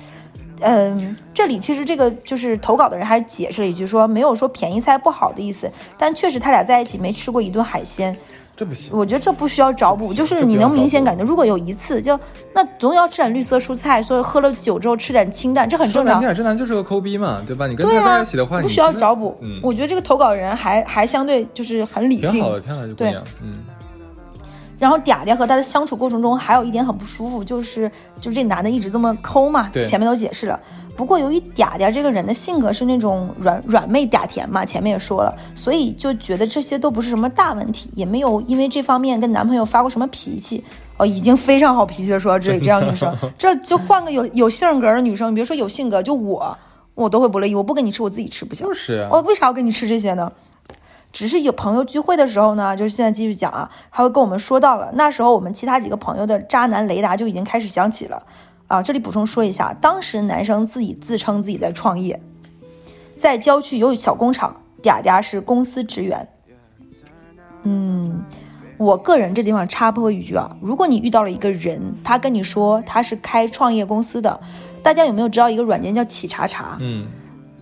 [0.60, 8.16] 嗯，这里其实这个就是投稿的人还解释了一句说，没有说便宜菜不好的意思，但确实他俩在一起没吃过一顿海鲜。
[8.56, 8.90] 这不行。
[8.96, 12.18] 我觉得这不需要找补，就是你能明显感觉，如果有一次，就
[12.54, 16.20] 那总要吃点绿色蔬菜，所以喝了酒之后吃点清淡，这很正常。
[16.34, 17.66] 这男就是个抠逼嘛，对吧？
[17.66, 19.36] 你跟他在一起的话，不需要找补。
[19.42, 23.22] 嗯，我觉得这个投稿人还还相对就是很理性，挺好的，挺好的姑娘。
[23.42, 23.58] 嗯。
[24.78, 29.70] 然后嗲嗲和他的相处过程中，还有一点很不舒服，就是就这男的一直这么抠嘛。
[29.70, 30.58] 前面都解释了。
[30.96, 40.64] 不过由于嗲嗲这个人的性格是那种软软妹嗲甜嘛，前面也说了，所以就觉得这些都不是什么大问题，也没有因为这方面跟男朋友发过什么脾气。
[40.98, 42.18] 哦，已经非常好脾气了。
[42.18, 46.56] 说到这里，这样女生， 这就换个有有性格的女生，你别说有性格，就我，
[46.94, 47.54] 我都会不乐意。
[47.54, 48.66] 我不跟你吃，我自己吃不行。
[48.66, 49.06] 就是。
[49.10, 50.32] 我为啥要跟你吃这些呢？
[51.16, 58.22] 只是有朋友聚会的时候呢，就是现在继续讲啊，他会跟我们说到了那时候我们其他几个朋友的渣男雷达就已经开始响起了
[58.68, 58.82] 啊。
[58.82, 62.20] 这里补充说一下，当时男生自己自称自己在创业，
[63.16, 66.28] 在郊区有小工厂，嗲嗲是公司职员。
[67.62, 68.22] 嗯，
[68.76, 74.38] 我个人这地方插播一句啊，如果你遇到了一个人，他跟你说他是开创业公司的，
[74.82, 76.76] 大家有没有知道一个软件叫企查查？
[76.78, 77.06] 嗯，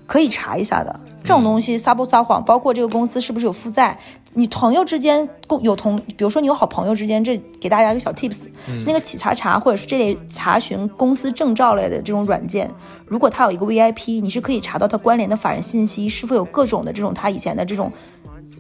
[0.09, 0.99] 可以查一下的。
[1.25, 3.99] 这种东西撒不撒谎，包括这个公司是不是有负债，
[4.35, 8.43] 你朋友之间共有同，比如说你有好朋友之间，这给大家一个小 tips，
[8.85, 12.71] 那个企查查或者是这类查询公司证照类的这种软件，
[13.07, 17.91] 如果它有一个 VIP，你是可以查到它关联的法人信息，是否有各种的这种他以前的这种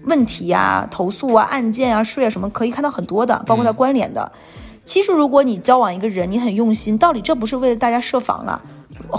[0.04, 4.32] 问题呀、投诉啊、案件啊、税啊什么，可以看到很多的，包括它关联的。
[4.86, 8.62] 其实如果你交往一个人，你很用心，到底这不是为了大家设防了？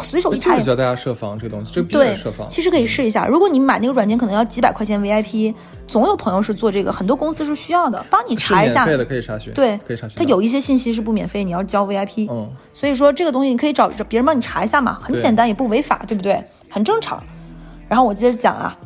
[0.04, 2.48] 随手一查，教大家设防这个东西，这个对设防。
[2.50, 5.54] 其实可以试一下，如果你买那个软件，可能要几百块钱 VIP，
[5.88, 8.86] 总有朋友是做这个，很多公司是需要的，帮你查一下。
[8.86, 10.18] 免费的可以查询，对，可以查询。
[10.18, 12.28] 它有一些信息是不免费，你要交 VIP。
[12.30, 16.44] 嗯，所以说这个东西你可以找找别人帮你查一下嘛，很简单，也不违法，对不对？
[16.70, 17.22] 很正常。
[17.88, 18.78] 然后我接着讲啊，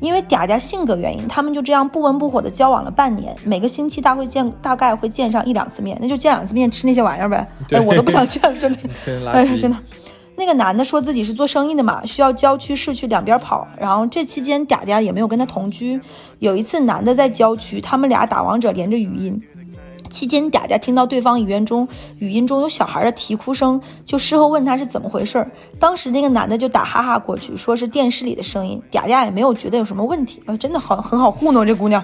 [0.00, 7.46] 因为嗲嗲性格原因，他们就这样不温不火的交往了半年，每个星期大会见，大概会见上一两次面，那就见两次面吃那些玩意儿呗。
[7.70, 8.78] 哎，我都不想见了，真的。
[9.30, 9.76] 哎呀，真的。
[10.38, 16.00] 那个男的说自己是做生意的嘛，需要郊区市区两边跑，然后这期间嗲嗲也没有跟他同居。
[16.38, 19.42] 有一次男的在郊区，他们俩打王者连着语音，
[20.08, 21.88] 期间嗲嗲听到对方语言中
[22.20, 25.44] 语音中有小孩的啼哭声，就事后问他是怎么回事。
[25.80, 32.00] 当时那个男的就打哈哈过去，说是电视里的声音，嗲嗲也没有觉得有什么问题，呃，真的好很好糊弄这姑娘。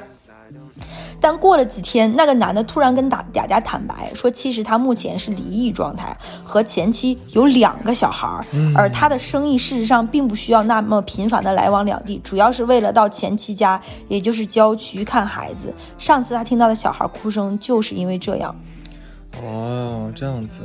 [1.24, 6.14] 但过了几天，那个男的突然跟打嗲嗲坦白说，其实他目前是离异状态，
[6.44, 8.44] 和前妻有两个小孩儿，
[8.76, 15.72] 而他的生意事实上并不需要那么频繁的来往两地，主要是为了到前妻家，也就是郊区看孩子。
[15.96, 18.54] 上次他听到的小孩哭声，就是因为这样。
[19.42, 20.60] 哦，这样子，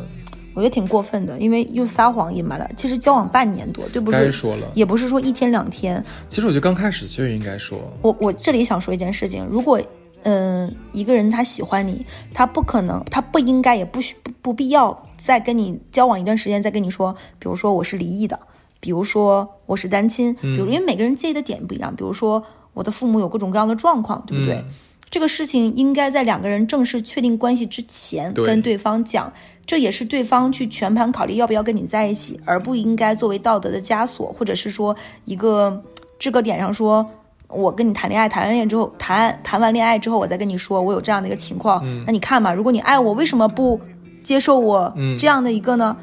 [0.54, 2.70] 我觉得挺过分的，因为又撒谎隐瞒了。
[2.76, 4.12] 其实交往半年多，对不？
[4.12, 6.04] 该说了，也不是说一天两天。
[6.28, 7.80] 其实我觉得刚开始就应该说。
[8.02, 9.82] 我我这里想说一件事情，如果。
[10.24, 18.40] 嗯，一个人他喜欢你，他不可能，他不应该，也不需不不必要再跟你交往一段时间，再跟你说，比如说我是离异的，
[18.80, 22.44] 比如说我是单亲，比如因为每个人介意的点不一样，比如说
[22.74, 24.64] 我的父母有各种各样的状况，对不对？
[25.10, 29.32] 这个事情应该在两个人正式确定关系之前跟对方讲，
[29.66, 34.96] 这也是对方去全盘考虑要不要跟你在一起，而不应该作为道德的枷锁，或者是说
[35.26, 35.82] 一个
[36.20, 37.10] 制高点上说。
[37.50, 41.84] 我跟你谈恋爱，谈完恋爱之后，谈谈完恋爱之后，我再跟你说我有这样的一个情况。
[42.06, 43.80] 那你看嘛，如果你爱我，为什么不
[44.24, 45.96] 接受我这样的一个呢？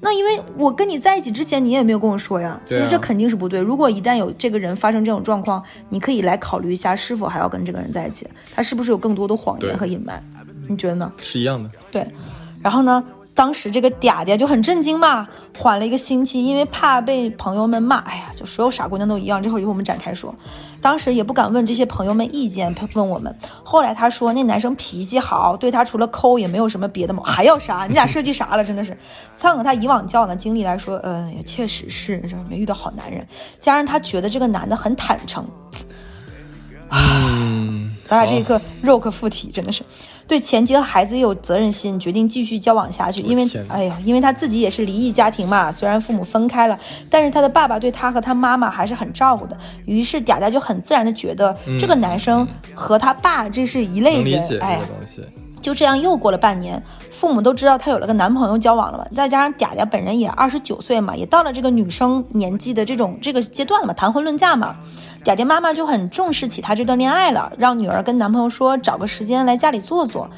[0.00, 2.60] 那因为我跟你在一起之前，你也没有跟我说呀。
[2.64, 3.60] 其实这肯定是不对。
[3.60, 8.26] 如果一旦有这个人发生这种状况，你可以来考虑一下，是否还要跟这个人在一起？
[8.54, 10.22] 他是不是有更多的谎言和隐瞒？
[10.68, 11.12] 你觉得呢？
[11.18, 11.70] 是一样的。
[11.90, 12.06] 对，
[12.62, 13.02] 然后呢？
[13.34, 15.26] 当时这个嗲嗲就很震惊嘛，
[15.56, 17.96] 缓了一个星期，因为怕被朋友们骂。
[18.00, 19.42] 哎呀，就所有傻姑娘都一样。
[19.42, 20.34] 这会儿一会儿我们展开说。
[20.82, 23.34] 当时也不敢问这些朋友们意见，问我们。
[23.64, 27.86] 后来他说那男生脾气好，对他除了抠也没有什么别的毛，还要啥？
[27.86, 28.64] 你俩设计啥了？
[28.64, 28.96] 真的是。
[29.38, 33.26] 参考他以往交往的经历来说，嗯，也确实是没遇到好男人。
[33.58, 35.46] 加上他觉得这个男的很坦诚。
[36.90, 39.82] 嗯，咱俩这一刻肉可附体，真的是。
[40.26, 43.22] 对前妻和孩子也有责任心，决定继续交往下去。
[43.22, 46.78] 因为，哎呦，因为他自己也是离异家庭嘛，虽然父母分开了，
[47.10, 49.56] 但是他的爸爸对他和他妈妈还是很照顾的。
[49.84, 54.42] 于是嗲嗲就很自然的觉得，这个男生和他爸这是一类人。
[54.60, 54.80] 哎，
[55.60, 64.76] 就这样又过了半年，父母都知道她有了个男朋友交往了嘛，再加上嗲嗲本人也二十九岁嘛，也到了这个女生年纪的这种这个阶段了嘛，谈婚论嫁嘛。
[65.24, 70.28] 嗲嗲妈妈就很重视起她这段恋爱了，让女儿跟男朋友说找个时间来家里坐坐。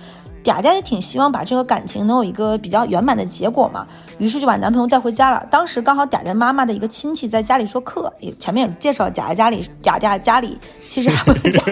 [0.45, 3.87] 嗲嗲也挺希望把这个感情能有一个比较圆满的结果嘛，
[4.18, 5.43] 于是就把男朋友带回家了。
[5.51, 11.62] 当时刚好嗲嗲妈妈的一个亲戚在家里做客，也前面也介绍了嗲嗲家里，嗲嗲家里其实还不是家，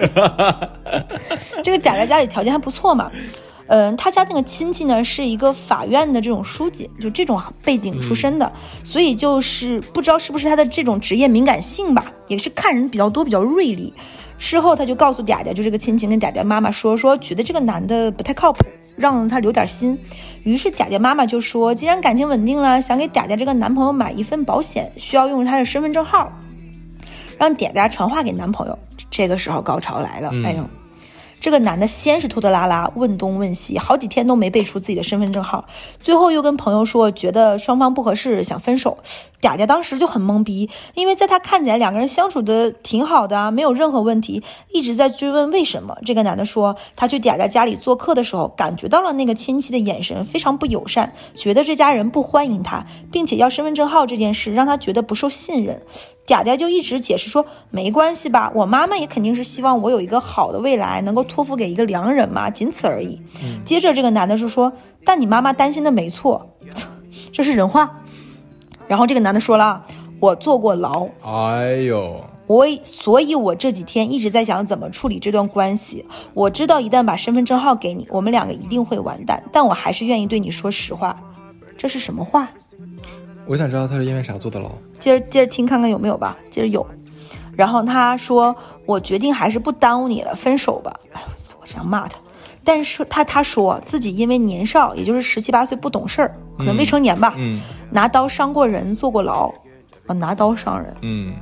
[1.63, 3.11] 这个嗲嗲家里条件还不错嘛。
[3.73, 8.53] 嗯，他家那个亲戚呢是一个法院的这种书记，就这种背景出身的，
[8.83, 13.91] 所以就是不知道是不是他的这种职业敏感性吧，也是看人比较多，比较锐利。
[14.37, 18.63] 事后他就告诉嗲嗲，就这个亲戚跟嗲嗲妈妈说，说觉得这个男的不太靠谱，
[18.95, 19.97] 让他留点心。
[20.43, 26.31] 于是嗲嗲妈妈就说，既然感情稳定了，想给嗲嗲这个男朋友买一份保险，需要用他的身份证号，
[27.39, 28.77] 让嗲嗲传话给男朋友。
[29.09, 30.63] 这个时候高潮来了，哎呦！
[31.43, 35.65] 这个男的先是拖拖拉拉，问东问西，好几天都没背出自己的身份证号，
[35.99, 38.97] 最后又跟朋友说觉得双方不合适，想分手。
[39.41, 44.41] 嗲嗲当时就很懵逼，因为在他看起来两个人相处的挺好的，没有任何问题，
[44.71, 45.97] 一直在追问为什么。
[46.05, 55.81] 这个男的说，他去嗲嗲家里做客的时候，感觉到了那个亲戚的眼神非常不友善，觉得这家人不欢迎他，并且要身份证号这件事让他觉得不受信任。
[56.25, 63.21] 嗲嗲就一直解释说没关系吧，我妈妈也肯定是希望我有一个好的未来，能够托付给一个良人嘛，仅此而已。
[63.65, 64.71] 接着这个男的就说，
[65.03, 66.55] 但你妈妈担心的没错，
[67.33, 67.99] 这是人话。
[68.87, 69.85] 然后这个男的说了，
[70.19, 76.05] 我坐过牢，哎呦，我所以，我这几天一直在想怎么处理这段关系。
[76.33, 81.17] 我知道一旦把身份证号给你，我们两个一定会完蛋，但我还是愿意对你说实话。
[81.77, 82.49] 这是什么话？
[83.45, 84.71] 我想知道他是因为啥坐的牢。
[84.99, 86.37] 接着接着听看看有没有吧。
[86.49, 86.85] 接着有，
[87.55, 90.93] 然后他说，我决定还是不耽误你了，分手吧。
[91.13, 91.27] 哎呦，
[91.59, 92.17] 我这样骂他。
[92.63, 99.53] 但是他他说自己因为年少，也就是十七八岁不懂事儿，可能未成年吧，嗯拿刀伤过人，坐过牢，
[100.07, 101.33] 啊，拿刀伤人，嗯，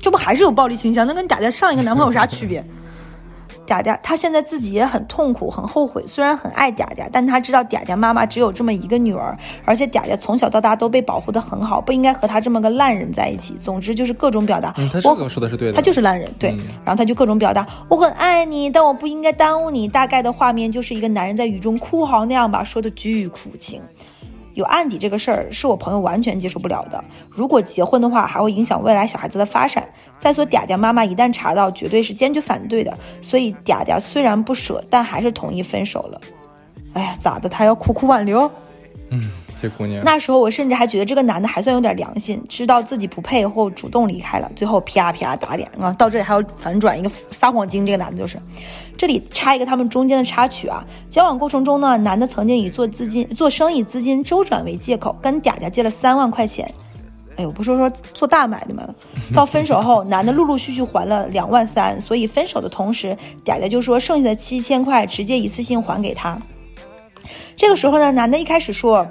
[0.00, 1.06] 这不还是有暴力倾向？
[1.06, 2.64] 那跟打在上一个男朋友有啥区别？
[3.66, 6.04] 嗲嗲她现在自己也很痛苦，很后悔。
[6.06, 13.54] 虽然很爱嗲嗲，但她知道嗲嗲妈妈只有这么一个女儿，而且嗲嗲从小到大都被保护的很好，不应该和她这么个烂人在一起。
[13.60, 16.50] 总之就是各种表达，嗯，他这我个说的是对的，他就是烂人，对。
[16.50, 19.88] 嗯然后他就各种表达，我很爱你，但我不应该耽误你。
[19.88, 23.80] 大概的画面就是一个男人在雨中哭嚎那样吧，说的巨苦情。
[24.54, 27.04] 有案底这个事儿是我朋友完全接受不了的。
[27.28, 29.86] 如果结婚的话，还会影响未来小孩子的发展。
[30.18, 32.96] 再说嗲嗲妈妈一旦查到，绝对是坚决反对的。
[33.20, 36.20] 所以嗲嗲虽然不舍，但还是同意分手了。
[36.94, 37.48] 哎呀，咋的？
[37.48, 38.50] 他要苦苦挽留？
[39.10, 39.28] 嗯
[40.04, 45.92] 那时候我甚至还觉得这个男的还算有点良心，知道自己不配后主动离开了，最后啪啪打脸啊！
[45.94, 48.38] 到这里还要反转一个撒谎精，这个男的就是。
[48.96, 56.72] 这里插一个他们中间的插曲啊，交往过程中呢，男的曾经以做资金、做生意资金周转为借口，跟嗲嗲借了三万块钱。
[57.36, 58.88] 哎，我不说说做大买的吗？
[59.34, 66.40] 到分手后， 男的陆陆续续还了两万三，所以分手的同时，嗲嗲就说剩下的七千块直接一次性还给他。
[67.56, 69.06] 这个时候呢，男的一开始说。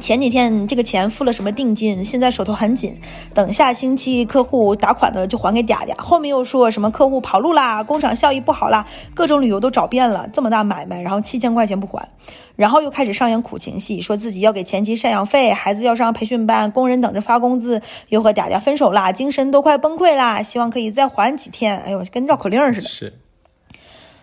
[0.00, 2.98] 前几天这个钱付了什么定金，现在手头很紧，
[3.34, 5.94] 等下星期客户打款的就还给嗲嗲。
[6.00, 12.08] 后面又说什么客户跑路啦，工厂效益不好啦，各种理由都找遍了，这么大买卖，然后七千块钱不还，
[12.56, 21.78] 然后又开始上演苦情戏，说自己要给前妻赡养费，孩子要上培训班，工人等着发工资，又和嗲嗲分手啦，精神都快崩溃啦，希望可以再缓几天。
[21.78, 22.88] 哎呦，跟绕口令似的。
[22.88, 23.12] 是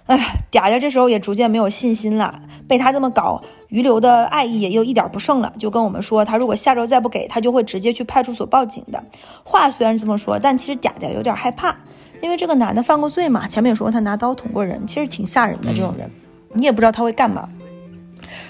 [0.07, 0.17] 哎，
[0.51, 9.03] 嗲嗲这时候也逐渐没有信心了，被他这么搞，余留的爱意也又一点不剩了，就跟我们说，他如果下周再不给，他就会直接去派出所报警的。
[9.43, 11.75] 话虽然这么说，但其实嗲嗲有点害怕，
[12.21, 15.73] 因为这个男的犯过罪嘛，前面也说过他拿刀捅过人，其实挺吓人的。
[15.73, 16.09] 这种人，
[16.53, 17.49] 你也不知道他会干嘛，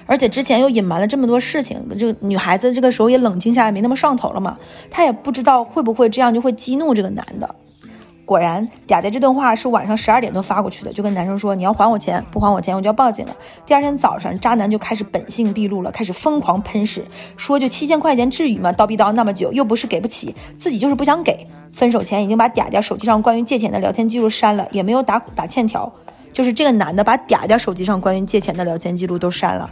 [0.05, 4.59] 而且之前又隐瞒了这么多事情，就女孩子这个时候也冷静下来，没那么上头了嘛，
[4.91, 7.55] 她也不知道会不会这样就会激怒这个男的。
[8.28, 13.34] 果然，嗲嗲这段话是晚上十二点多发过去的，就跟男生说：“你要还我钱，不还我钱我就要报警了。”
[13.65, 17.05] 第二天早上，渣男就开始本性毕露了，开始疯狂喷屎，
[17.38, 18.69] 说就七千块钱至于吗？
[18.73, 21.47] 叨逼叨那么久，又不是给不起，自己就是不想给。
[21.71, 25.89] 分手前已经把嗲嗲手机上关于借钱的聊天记录删了，也没有打打欠条，
[26.34, 29.69] 就是这个男的把嗲嗲手机上关于借钱的聊天记录都删了，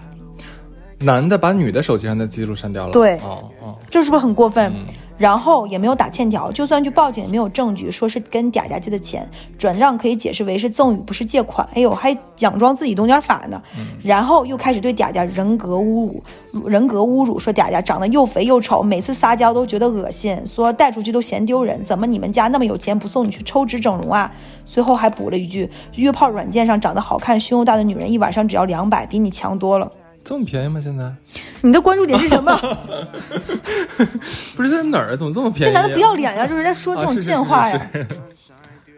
[0.99, 2.93] 男的把女的手机上的记录删掉了。
[2.93, 4.71] 对哦哦，这是不是很过分？
[5.17, 11.67] 然后也没有打欠条，就算去报警也没有证据，说是跟嗲嗲借的钱，转账可以解释为是赠与，不是借款。
[11.73, 13.61] 哎呦，还佯装自己懂点法呢。
[14.03, 16.11] 然后又开始对嗲嗲人格侮
[16.51, 24.31] 辱，人格侮辱，说嗲嗲长得又肥又丑，每次撒娇都觉得恶心，说带出去都嫌丢人，怎么你们家那么有钱不送你去抽脂整容啊？
[24.65, 29.89] 最后还补了一句，约炮软件上长得好看、胸又大的女人一晚上只要两百，比你强多了。
[30.25, 30.81] 这么便宜吗？
[30.83, 31.13] 现在
[31.61, 32.57] 你的关注点是什么？
[34.57, 35.15] 不是在哪儿？
[35.15, 35.81] 怎么这么便宜、啊？
[35.81, 36.47] 这男的不要脸呀！
[36.47, 37.89] 就是在说这种贱话呀。
[37.93, 38.07] 是是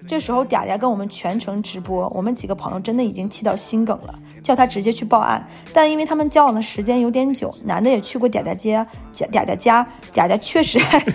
[0.07, 5.45] 这时候嗲嗲跟我们全程直播，我们几个朋友真的已经气到心梗了，叫他直接去报案。
[5.73, 10.97] 但因为他们交往的时间有点久，男的也去过嗲嗲家，嗲嗲家，嗲嗲确实还。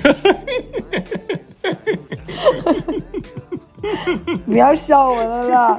[4.44, 5.78] 不要笑我了啦！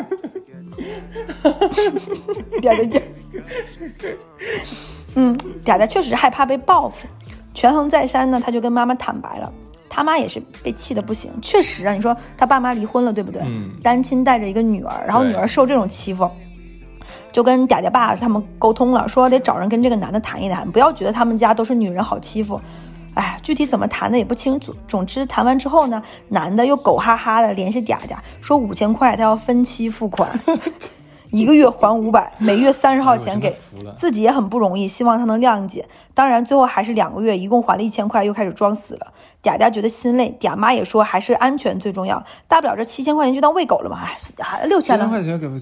[2.62, 3.02] 嗲嗲嗲，
[5.16, 7.06] 嗯，嗲嗲确实害怕被报复，
[7.54, 9.52] 权衡再三呢，他就跟妈妈坦白了。
[9.90, 13.42] 他妈也是被气的不行，确实啊，你说他爸妈离婚了，对不对？
[13.46, 13.70] 嗯。
[13.84, 16.28] 单亲带着一个女儿，然后女儿受这种欺负，
[17.32, 22.60] 就跟嗲嗲爸他们沟通了，说得找人跟这个男的谈一谈，不要觉得他们家都是女人好欺负。
[23.16, 24.76] 哎，具体怎么谈的也不清楚。
[24.88, 30.30] 总之谈完之后呢，男的又狗哈哈的联系嗲嗲，说五千块他要分期付款。
[31.32, 33.56] 一个月还五百，每月三十号前给
[33.96, 35.84] 自己也很不容易，希望他能谅解。
[36.14, 39.08] 当然，最后还是两个月，一共还了一千块，又开始装死了。
[39.42, 44.02] 嗲嗲觉得心累，嗲妈也说还是安全最重要，大不了这七千块钱就当喂狗了嘛。
[44.04, 45.08] 哎，六千了，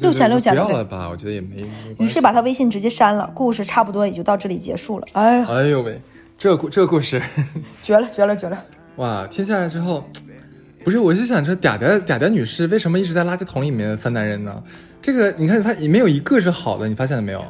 [0.01, 1.07] 六千六千了，不要了吧？
[1.09, 1.65] 我觉得也没。
[1.99, 3.31] 于是把他微信直接删了。
[3.33, 5.07] 故事差不多也就到这里结束了。
[5.13, 6.01] 哎，哎呦喂，
[6.41, 7.21] 这故这个故事
[7.83, 8.57] 绝了，绝了，绝了！
[8.95, 10.03] 哇，听下来之后，
[10.83, 14.59] 不是，我就想说，嗲嗲嗲嗲女士为什么一直在垃圾桶里面翻男人呢？
[15.03, 17.45] 这个你看，他也没有一个是好的，你发现了没有？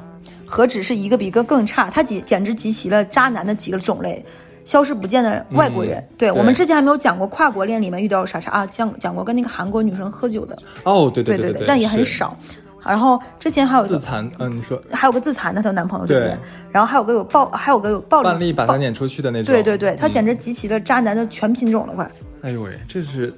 [0.46, 4.26] 何止是一个比一个更差，他简简直集齐了渣男的几个种类，
[4.66, 6.06] 消失不见的外国人。
[6.18, 10.58] 对我们之前还没有讲过跨国恋里面遇到啥啥啊，讲讲过跟那个韩国女生喝酒的。
[10.84, 12.38] 哦，对对对对，但也很少。
[12.86, 16.38] 然后之前还有自残，嗯，你说还有个自残的她男朋友，对不对？
[16.71, 19.53] 然后还有个有暴，还有个有暴力，半力把他撵出去的那种。
[19.53, 22.11] 对对对，他简直集齐了渣男的全品种了，快。
[22.41, 23.34] 哎呦喂，这是。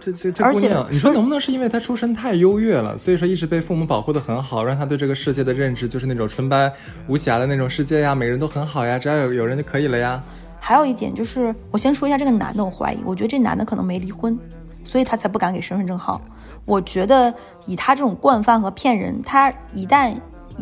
[0.00, 6.70] 这这这姑娘，你说能不能是因为她出身太优越了，所以说一直被父母保护的很好，让她对这个世界的认知就是那种纯白
[7.06, 10.22] 无瑕的那种世界呀，每个人都很好呀，只要有有人就可以了呀。
[10.60, 14.38] 还有一点就是，我先说一下这个男的，我怀疑，我觉得这男的可能没离婚，
[14.84, 16.20] 所以他才不敢给身份证号。
[16.64, 17.32] 我觉得
[17.66, 20.14] 以他这种惯犯和骗人，他一旦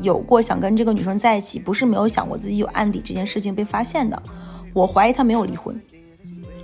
[0.02, 4.20] 有过想跟这个女生在一起，不是没有想过自己有案底这件事情被发现的，
[4.72, 5.80] 我怀疑他没有离婚。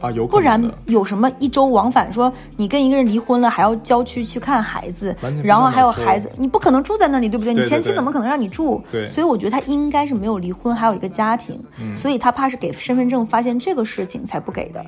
[0.01, 2.13] 啊，有不然有什么一周往返？
[2.13, 7.53] 说你跟一个人离婚了，还要郊区去看孩子，然后还有孩子，你不可能住在那里，对不对？
[7.53, 8.83] 你前妻怎么可能让你住？
[8.91, 11.61] 对，所以我觉得他应该是没有离婚，还有一个家庭，
[11.97, 14.85] 所以他怕是给身份证发现这个事情才不给的。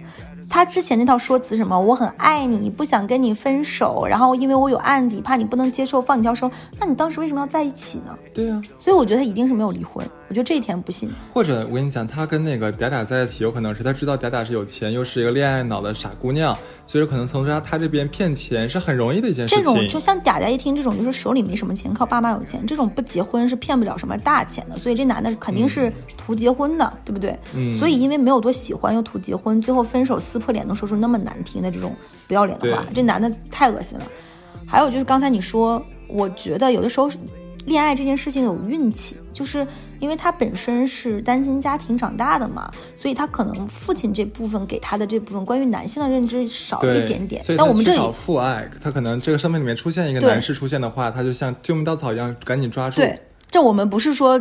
[0.49, 6.51] 他之前那套说辞什么，我很爱你，不想跟你分手，然后因为我有案底，怕你不能接受，放你条生。
[6.79, 8.17] 那你当时为什么要在一起呢？
[8.35, 10.05] 对啊，所以我觉得他一定是没有离婚。
[10.29, 11.09] 我觉得这一点不信。
[11.33, 19.65] 或者我跟你讲，他跟那个嗲嗲在一起，有可能是他知道嗲嗲是有钱，又是一个恋爱脑的傻姑娘，所以说可能从她她这边骗钱是很容易的一件事情。
[19.65, 24.77] 这种就像嗲嗲一听这种，就是手里没什么钱，靠爸妈有钱，这种不结婚是骗不了什么大钱的。
[24.77, 27.39] 所以这男的肯定是图结婚的，对不对？
[27.55, 27.73] 嗯。
[27.73, 31.21] 所以因为没有多喜欢，又图结婚，最后分手撕破脸能说出那么。
[31.21, 31.95] 难听的这种
[32.27, 34.07] 不要脸的话，这男的太恶心了。
[34.67, 37.11] 还有就是刚才你说，我觉得有的时候
[37.67, 39.67] 恋爱这件事情有运气，就是
[39.99, 47.43] 因为他本身是单亲家庭长大的嘛，所以他可能父亲这部分给他的这部分关于男性的认知少一点点。
[47.57, 52.97] 但我们这里父爱，他可能这个生命里面出现一个男士出现的话，他就像救命稻草一样，赶紧抓住。
[52.97, 54.41] 对，这我们不是说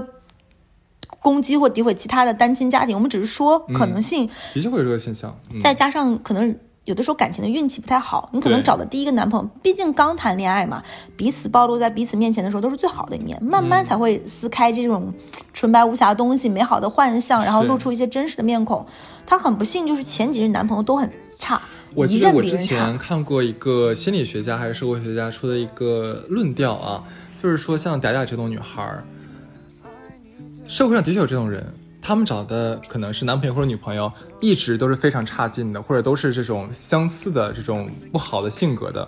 [1.19, 6.57] 攻击或诋毁其他的单亲家庭，我们只是说可能性的确会有这个现象，再加上可能。
[6.85, 10.81] 有的时候感情的运气不太好，你可能找的第一个男朋友，毕竟刚谈恋爱嘛，
[11.15, 15.13] 彼此暴露在彼此面前的时候都是最好的一面，慢慢才会撕开这种
[15.53, 18.83] 纯白无瑕的东西，美好的幻象，然后露出一些真实的面孔。
[19.25, 21.07] 他很不幸，就是前几任男朋友都很
[21.37, 21.61] 差，
[21.93, 27.03] 我记得我之前看过一个心理学家还是社会学家出的一个论调啊，
[27.41, 29.03] 就是说像嗲嗲这种女孩儿，
[30.67, 31.63] 社会上的确有这种人。
[32.01, 39.07] 他们找的可能是男朋友或者女朋友，一直都是非常差劲的，或者都是这种相似的这种不好的性格的。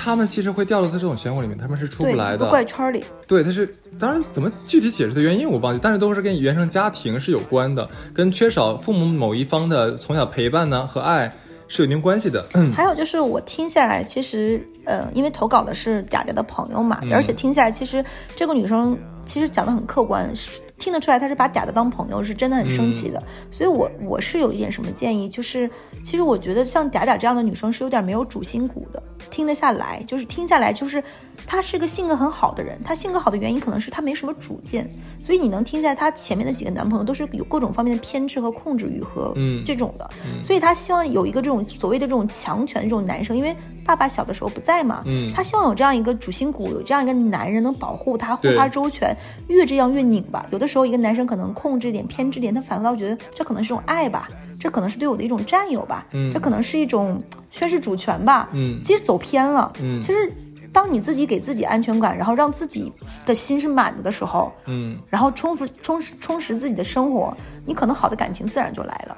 [0.00, 2.48] 他们其实会掉落在这种漩涡里面，他们是出不来的。
[2.48, 3.04] 怪圈里。
[3.26, 11.36] 对，他是当然怎么具体解释的原因我忘记，但是都是跟原生家庭是有关的，跟缺少父母某一方的从小陪伴呢和爱
[11.66, 12.46] 是有一定关系的。
[12.72, 18.02] 还有就是我听下来，其实呃，因为投稿的是嗲嗲的朋友嘛，而且听下来，其实
[18.36, 20.30] 这个女生其实讲的很客观。
[20.78, 23.22] 听得出来，他是把嗲的当朋友，是真的很生气的。
[23.50, 25.68] 所以，我我是有一点什么建议，就是
[26.02, 31.02] 其实我觉得像嗲嗲这样的女生是有点没有主心骨的，听得下来，就是听下来，就是
[31.46, 32.78] 他是个性格很好的人。
[32.82, 34.88] 他性格好的原因可能是他没什么主见，
[35.20, 39.32] 所以你能听下来，她前面的几个男朋友都是有各种方面的偏执和控制欲和
[39.64, 40.08] 这种的。
[40.42, 43.54] 所以他希望有一个这种所谓的这种强权的这种男生，因为
[43.84, 49.16] 爸爸小的时候不在嘛，嗯，他希望有这样一个主心骨，有这样一个男人能保护他，护他周全，
[49.48, 50.46] 越这样越拧吧。
[50.50, 54.28] 有的时候一个男生可能控制点、偏执点，他反倒觉得这可能是种爱吧，
[54.58, 59.72] 这可能是对我的一种占有吧，这可能是一种宣示主权吧，嗯其实走偏了。
[59.80, 60.32] 嗯其实
[60.72, 62.92] 当你自己给自己安全感，然后让自己
[63.24, 67.34] 的心是满的的时候，嗯，然后充实充实充实自己的生活，
[67.64, 69.16] 你可能好的感情自然就来了。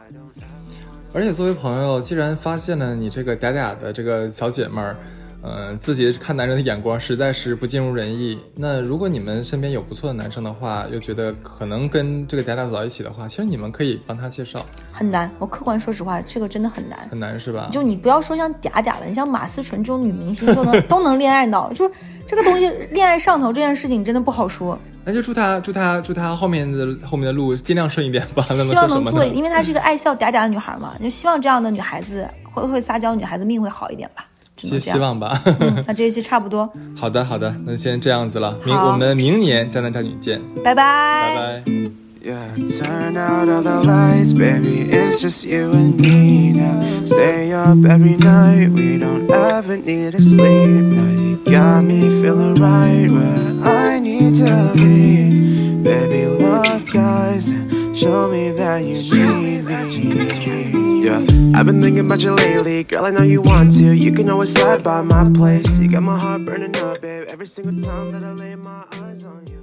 [1.12, 4.96] 而且作为朋友，既然发现了你这个嗲嗲的这个小姐妹儿，
[5.42, 8.38] 嗯、自己看男人的眼光实在是不尽如人意。
[8.54, 16.98] 那如果你们身边有不错的男生的话，又觉得可能跟这个嗲嗲走到一起的话，其实你们可以帮他介绍，很难，我客观说实话，这个真的很难。
[17.10, 17.68] 很难是吧？
[17.72, 21.94] 就你不要说像嗲嗲了，你像马思纯这种女明星都能 都能恋爱脑，就是
[22.26, 24.78] 这个东西恋爱上头这件事情真的不好说。
[25.02, 28.42] 那就祝他祝他祝他后面的后面的路尽量顺一点吧。
[28.42, 29.24] 希望能做？
[29.24, 34.26] 因为她是一个爱笑嗲嗲的女孩嘛，就希望这样的女孩子会会撒娇，女孩子命会好一点吧。
[34.60, 34.96] 只希能这样。
[34.96, 35.42] 希望吧。
[35.44, 38.56] 嗯，那这一期差不多，好的好的，那先这样子了。
[38.64, 41.34] 明我们明年渣男渣女见，拜拜。
[41.34, 41.90] 拜拜。
[42.22, 44.90] Yeah, turn out all the lights, baby.
[44.90, 46.82] It's just you and me now.
[47.06, 50.84] Stay up every night, we don't ever need to sleep.
[50.84, 55.82] Now you got me feeling right where I need to be.
[55.82, 57.54] Baby, look, guys,
[57.94, 60.79] show me that you need me.
[61.00, 61.16] Yeah,
[61.54, 63.06] I've been thinking about you lately, girl.
[63.06, 63.84] I know you want to.
[63.84, 65.78] You can always slide by my place.
[65.78, 67.24] You got my heart burning up, babe.
[67.26, 69.59] Every single time that I lay my eyes on you.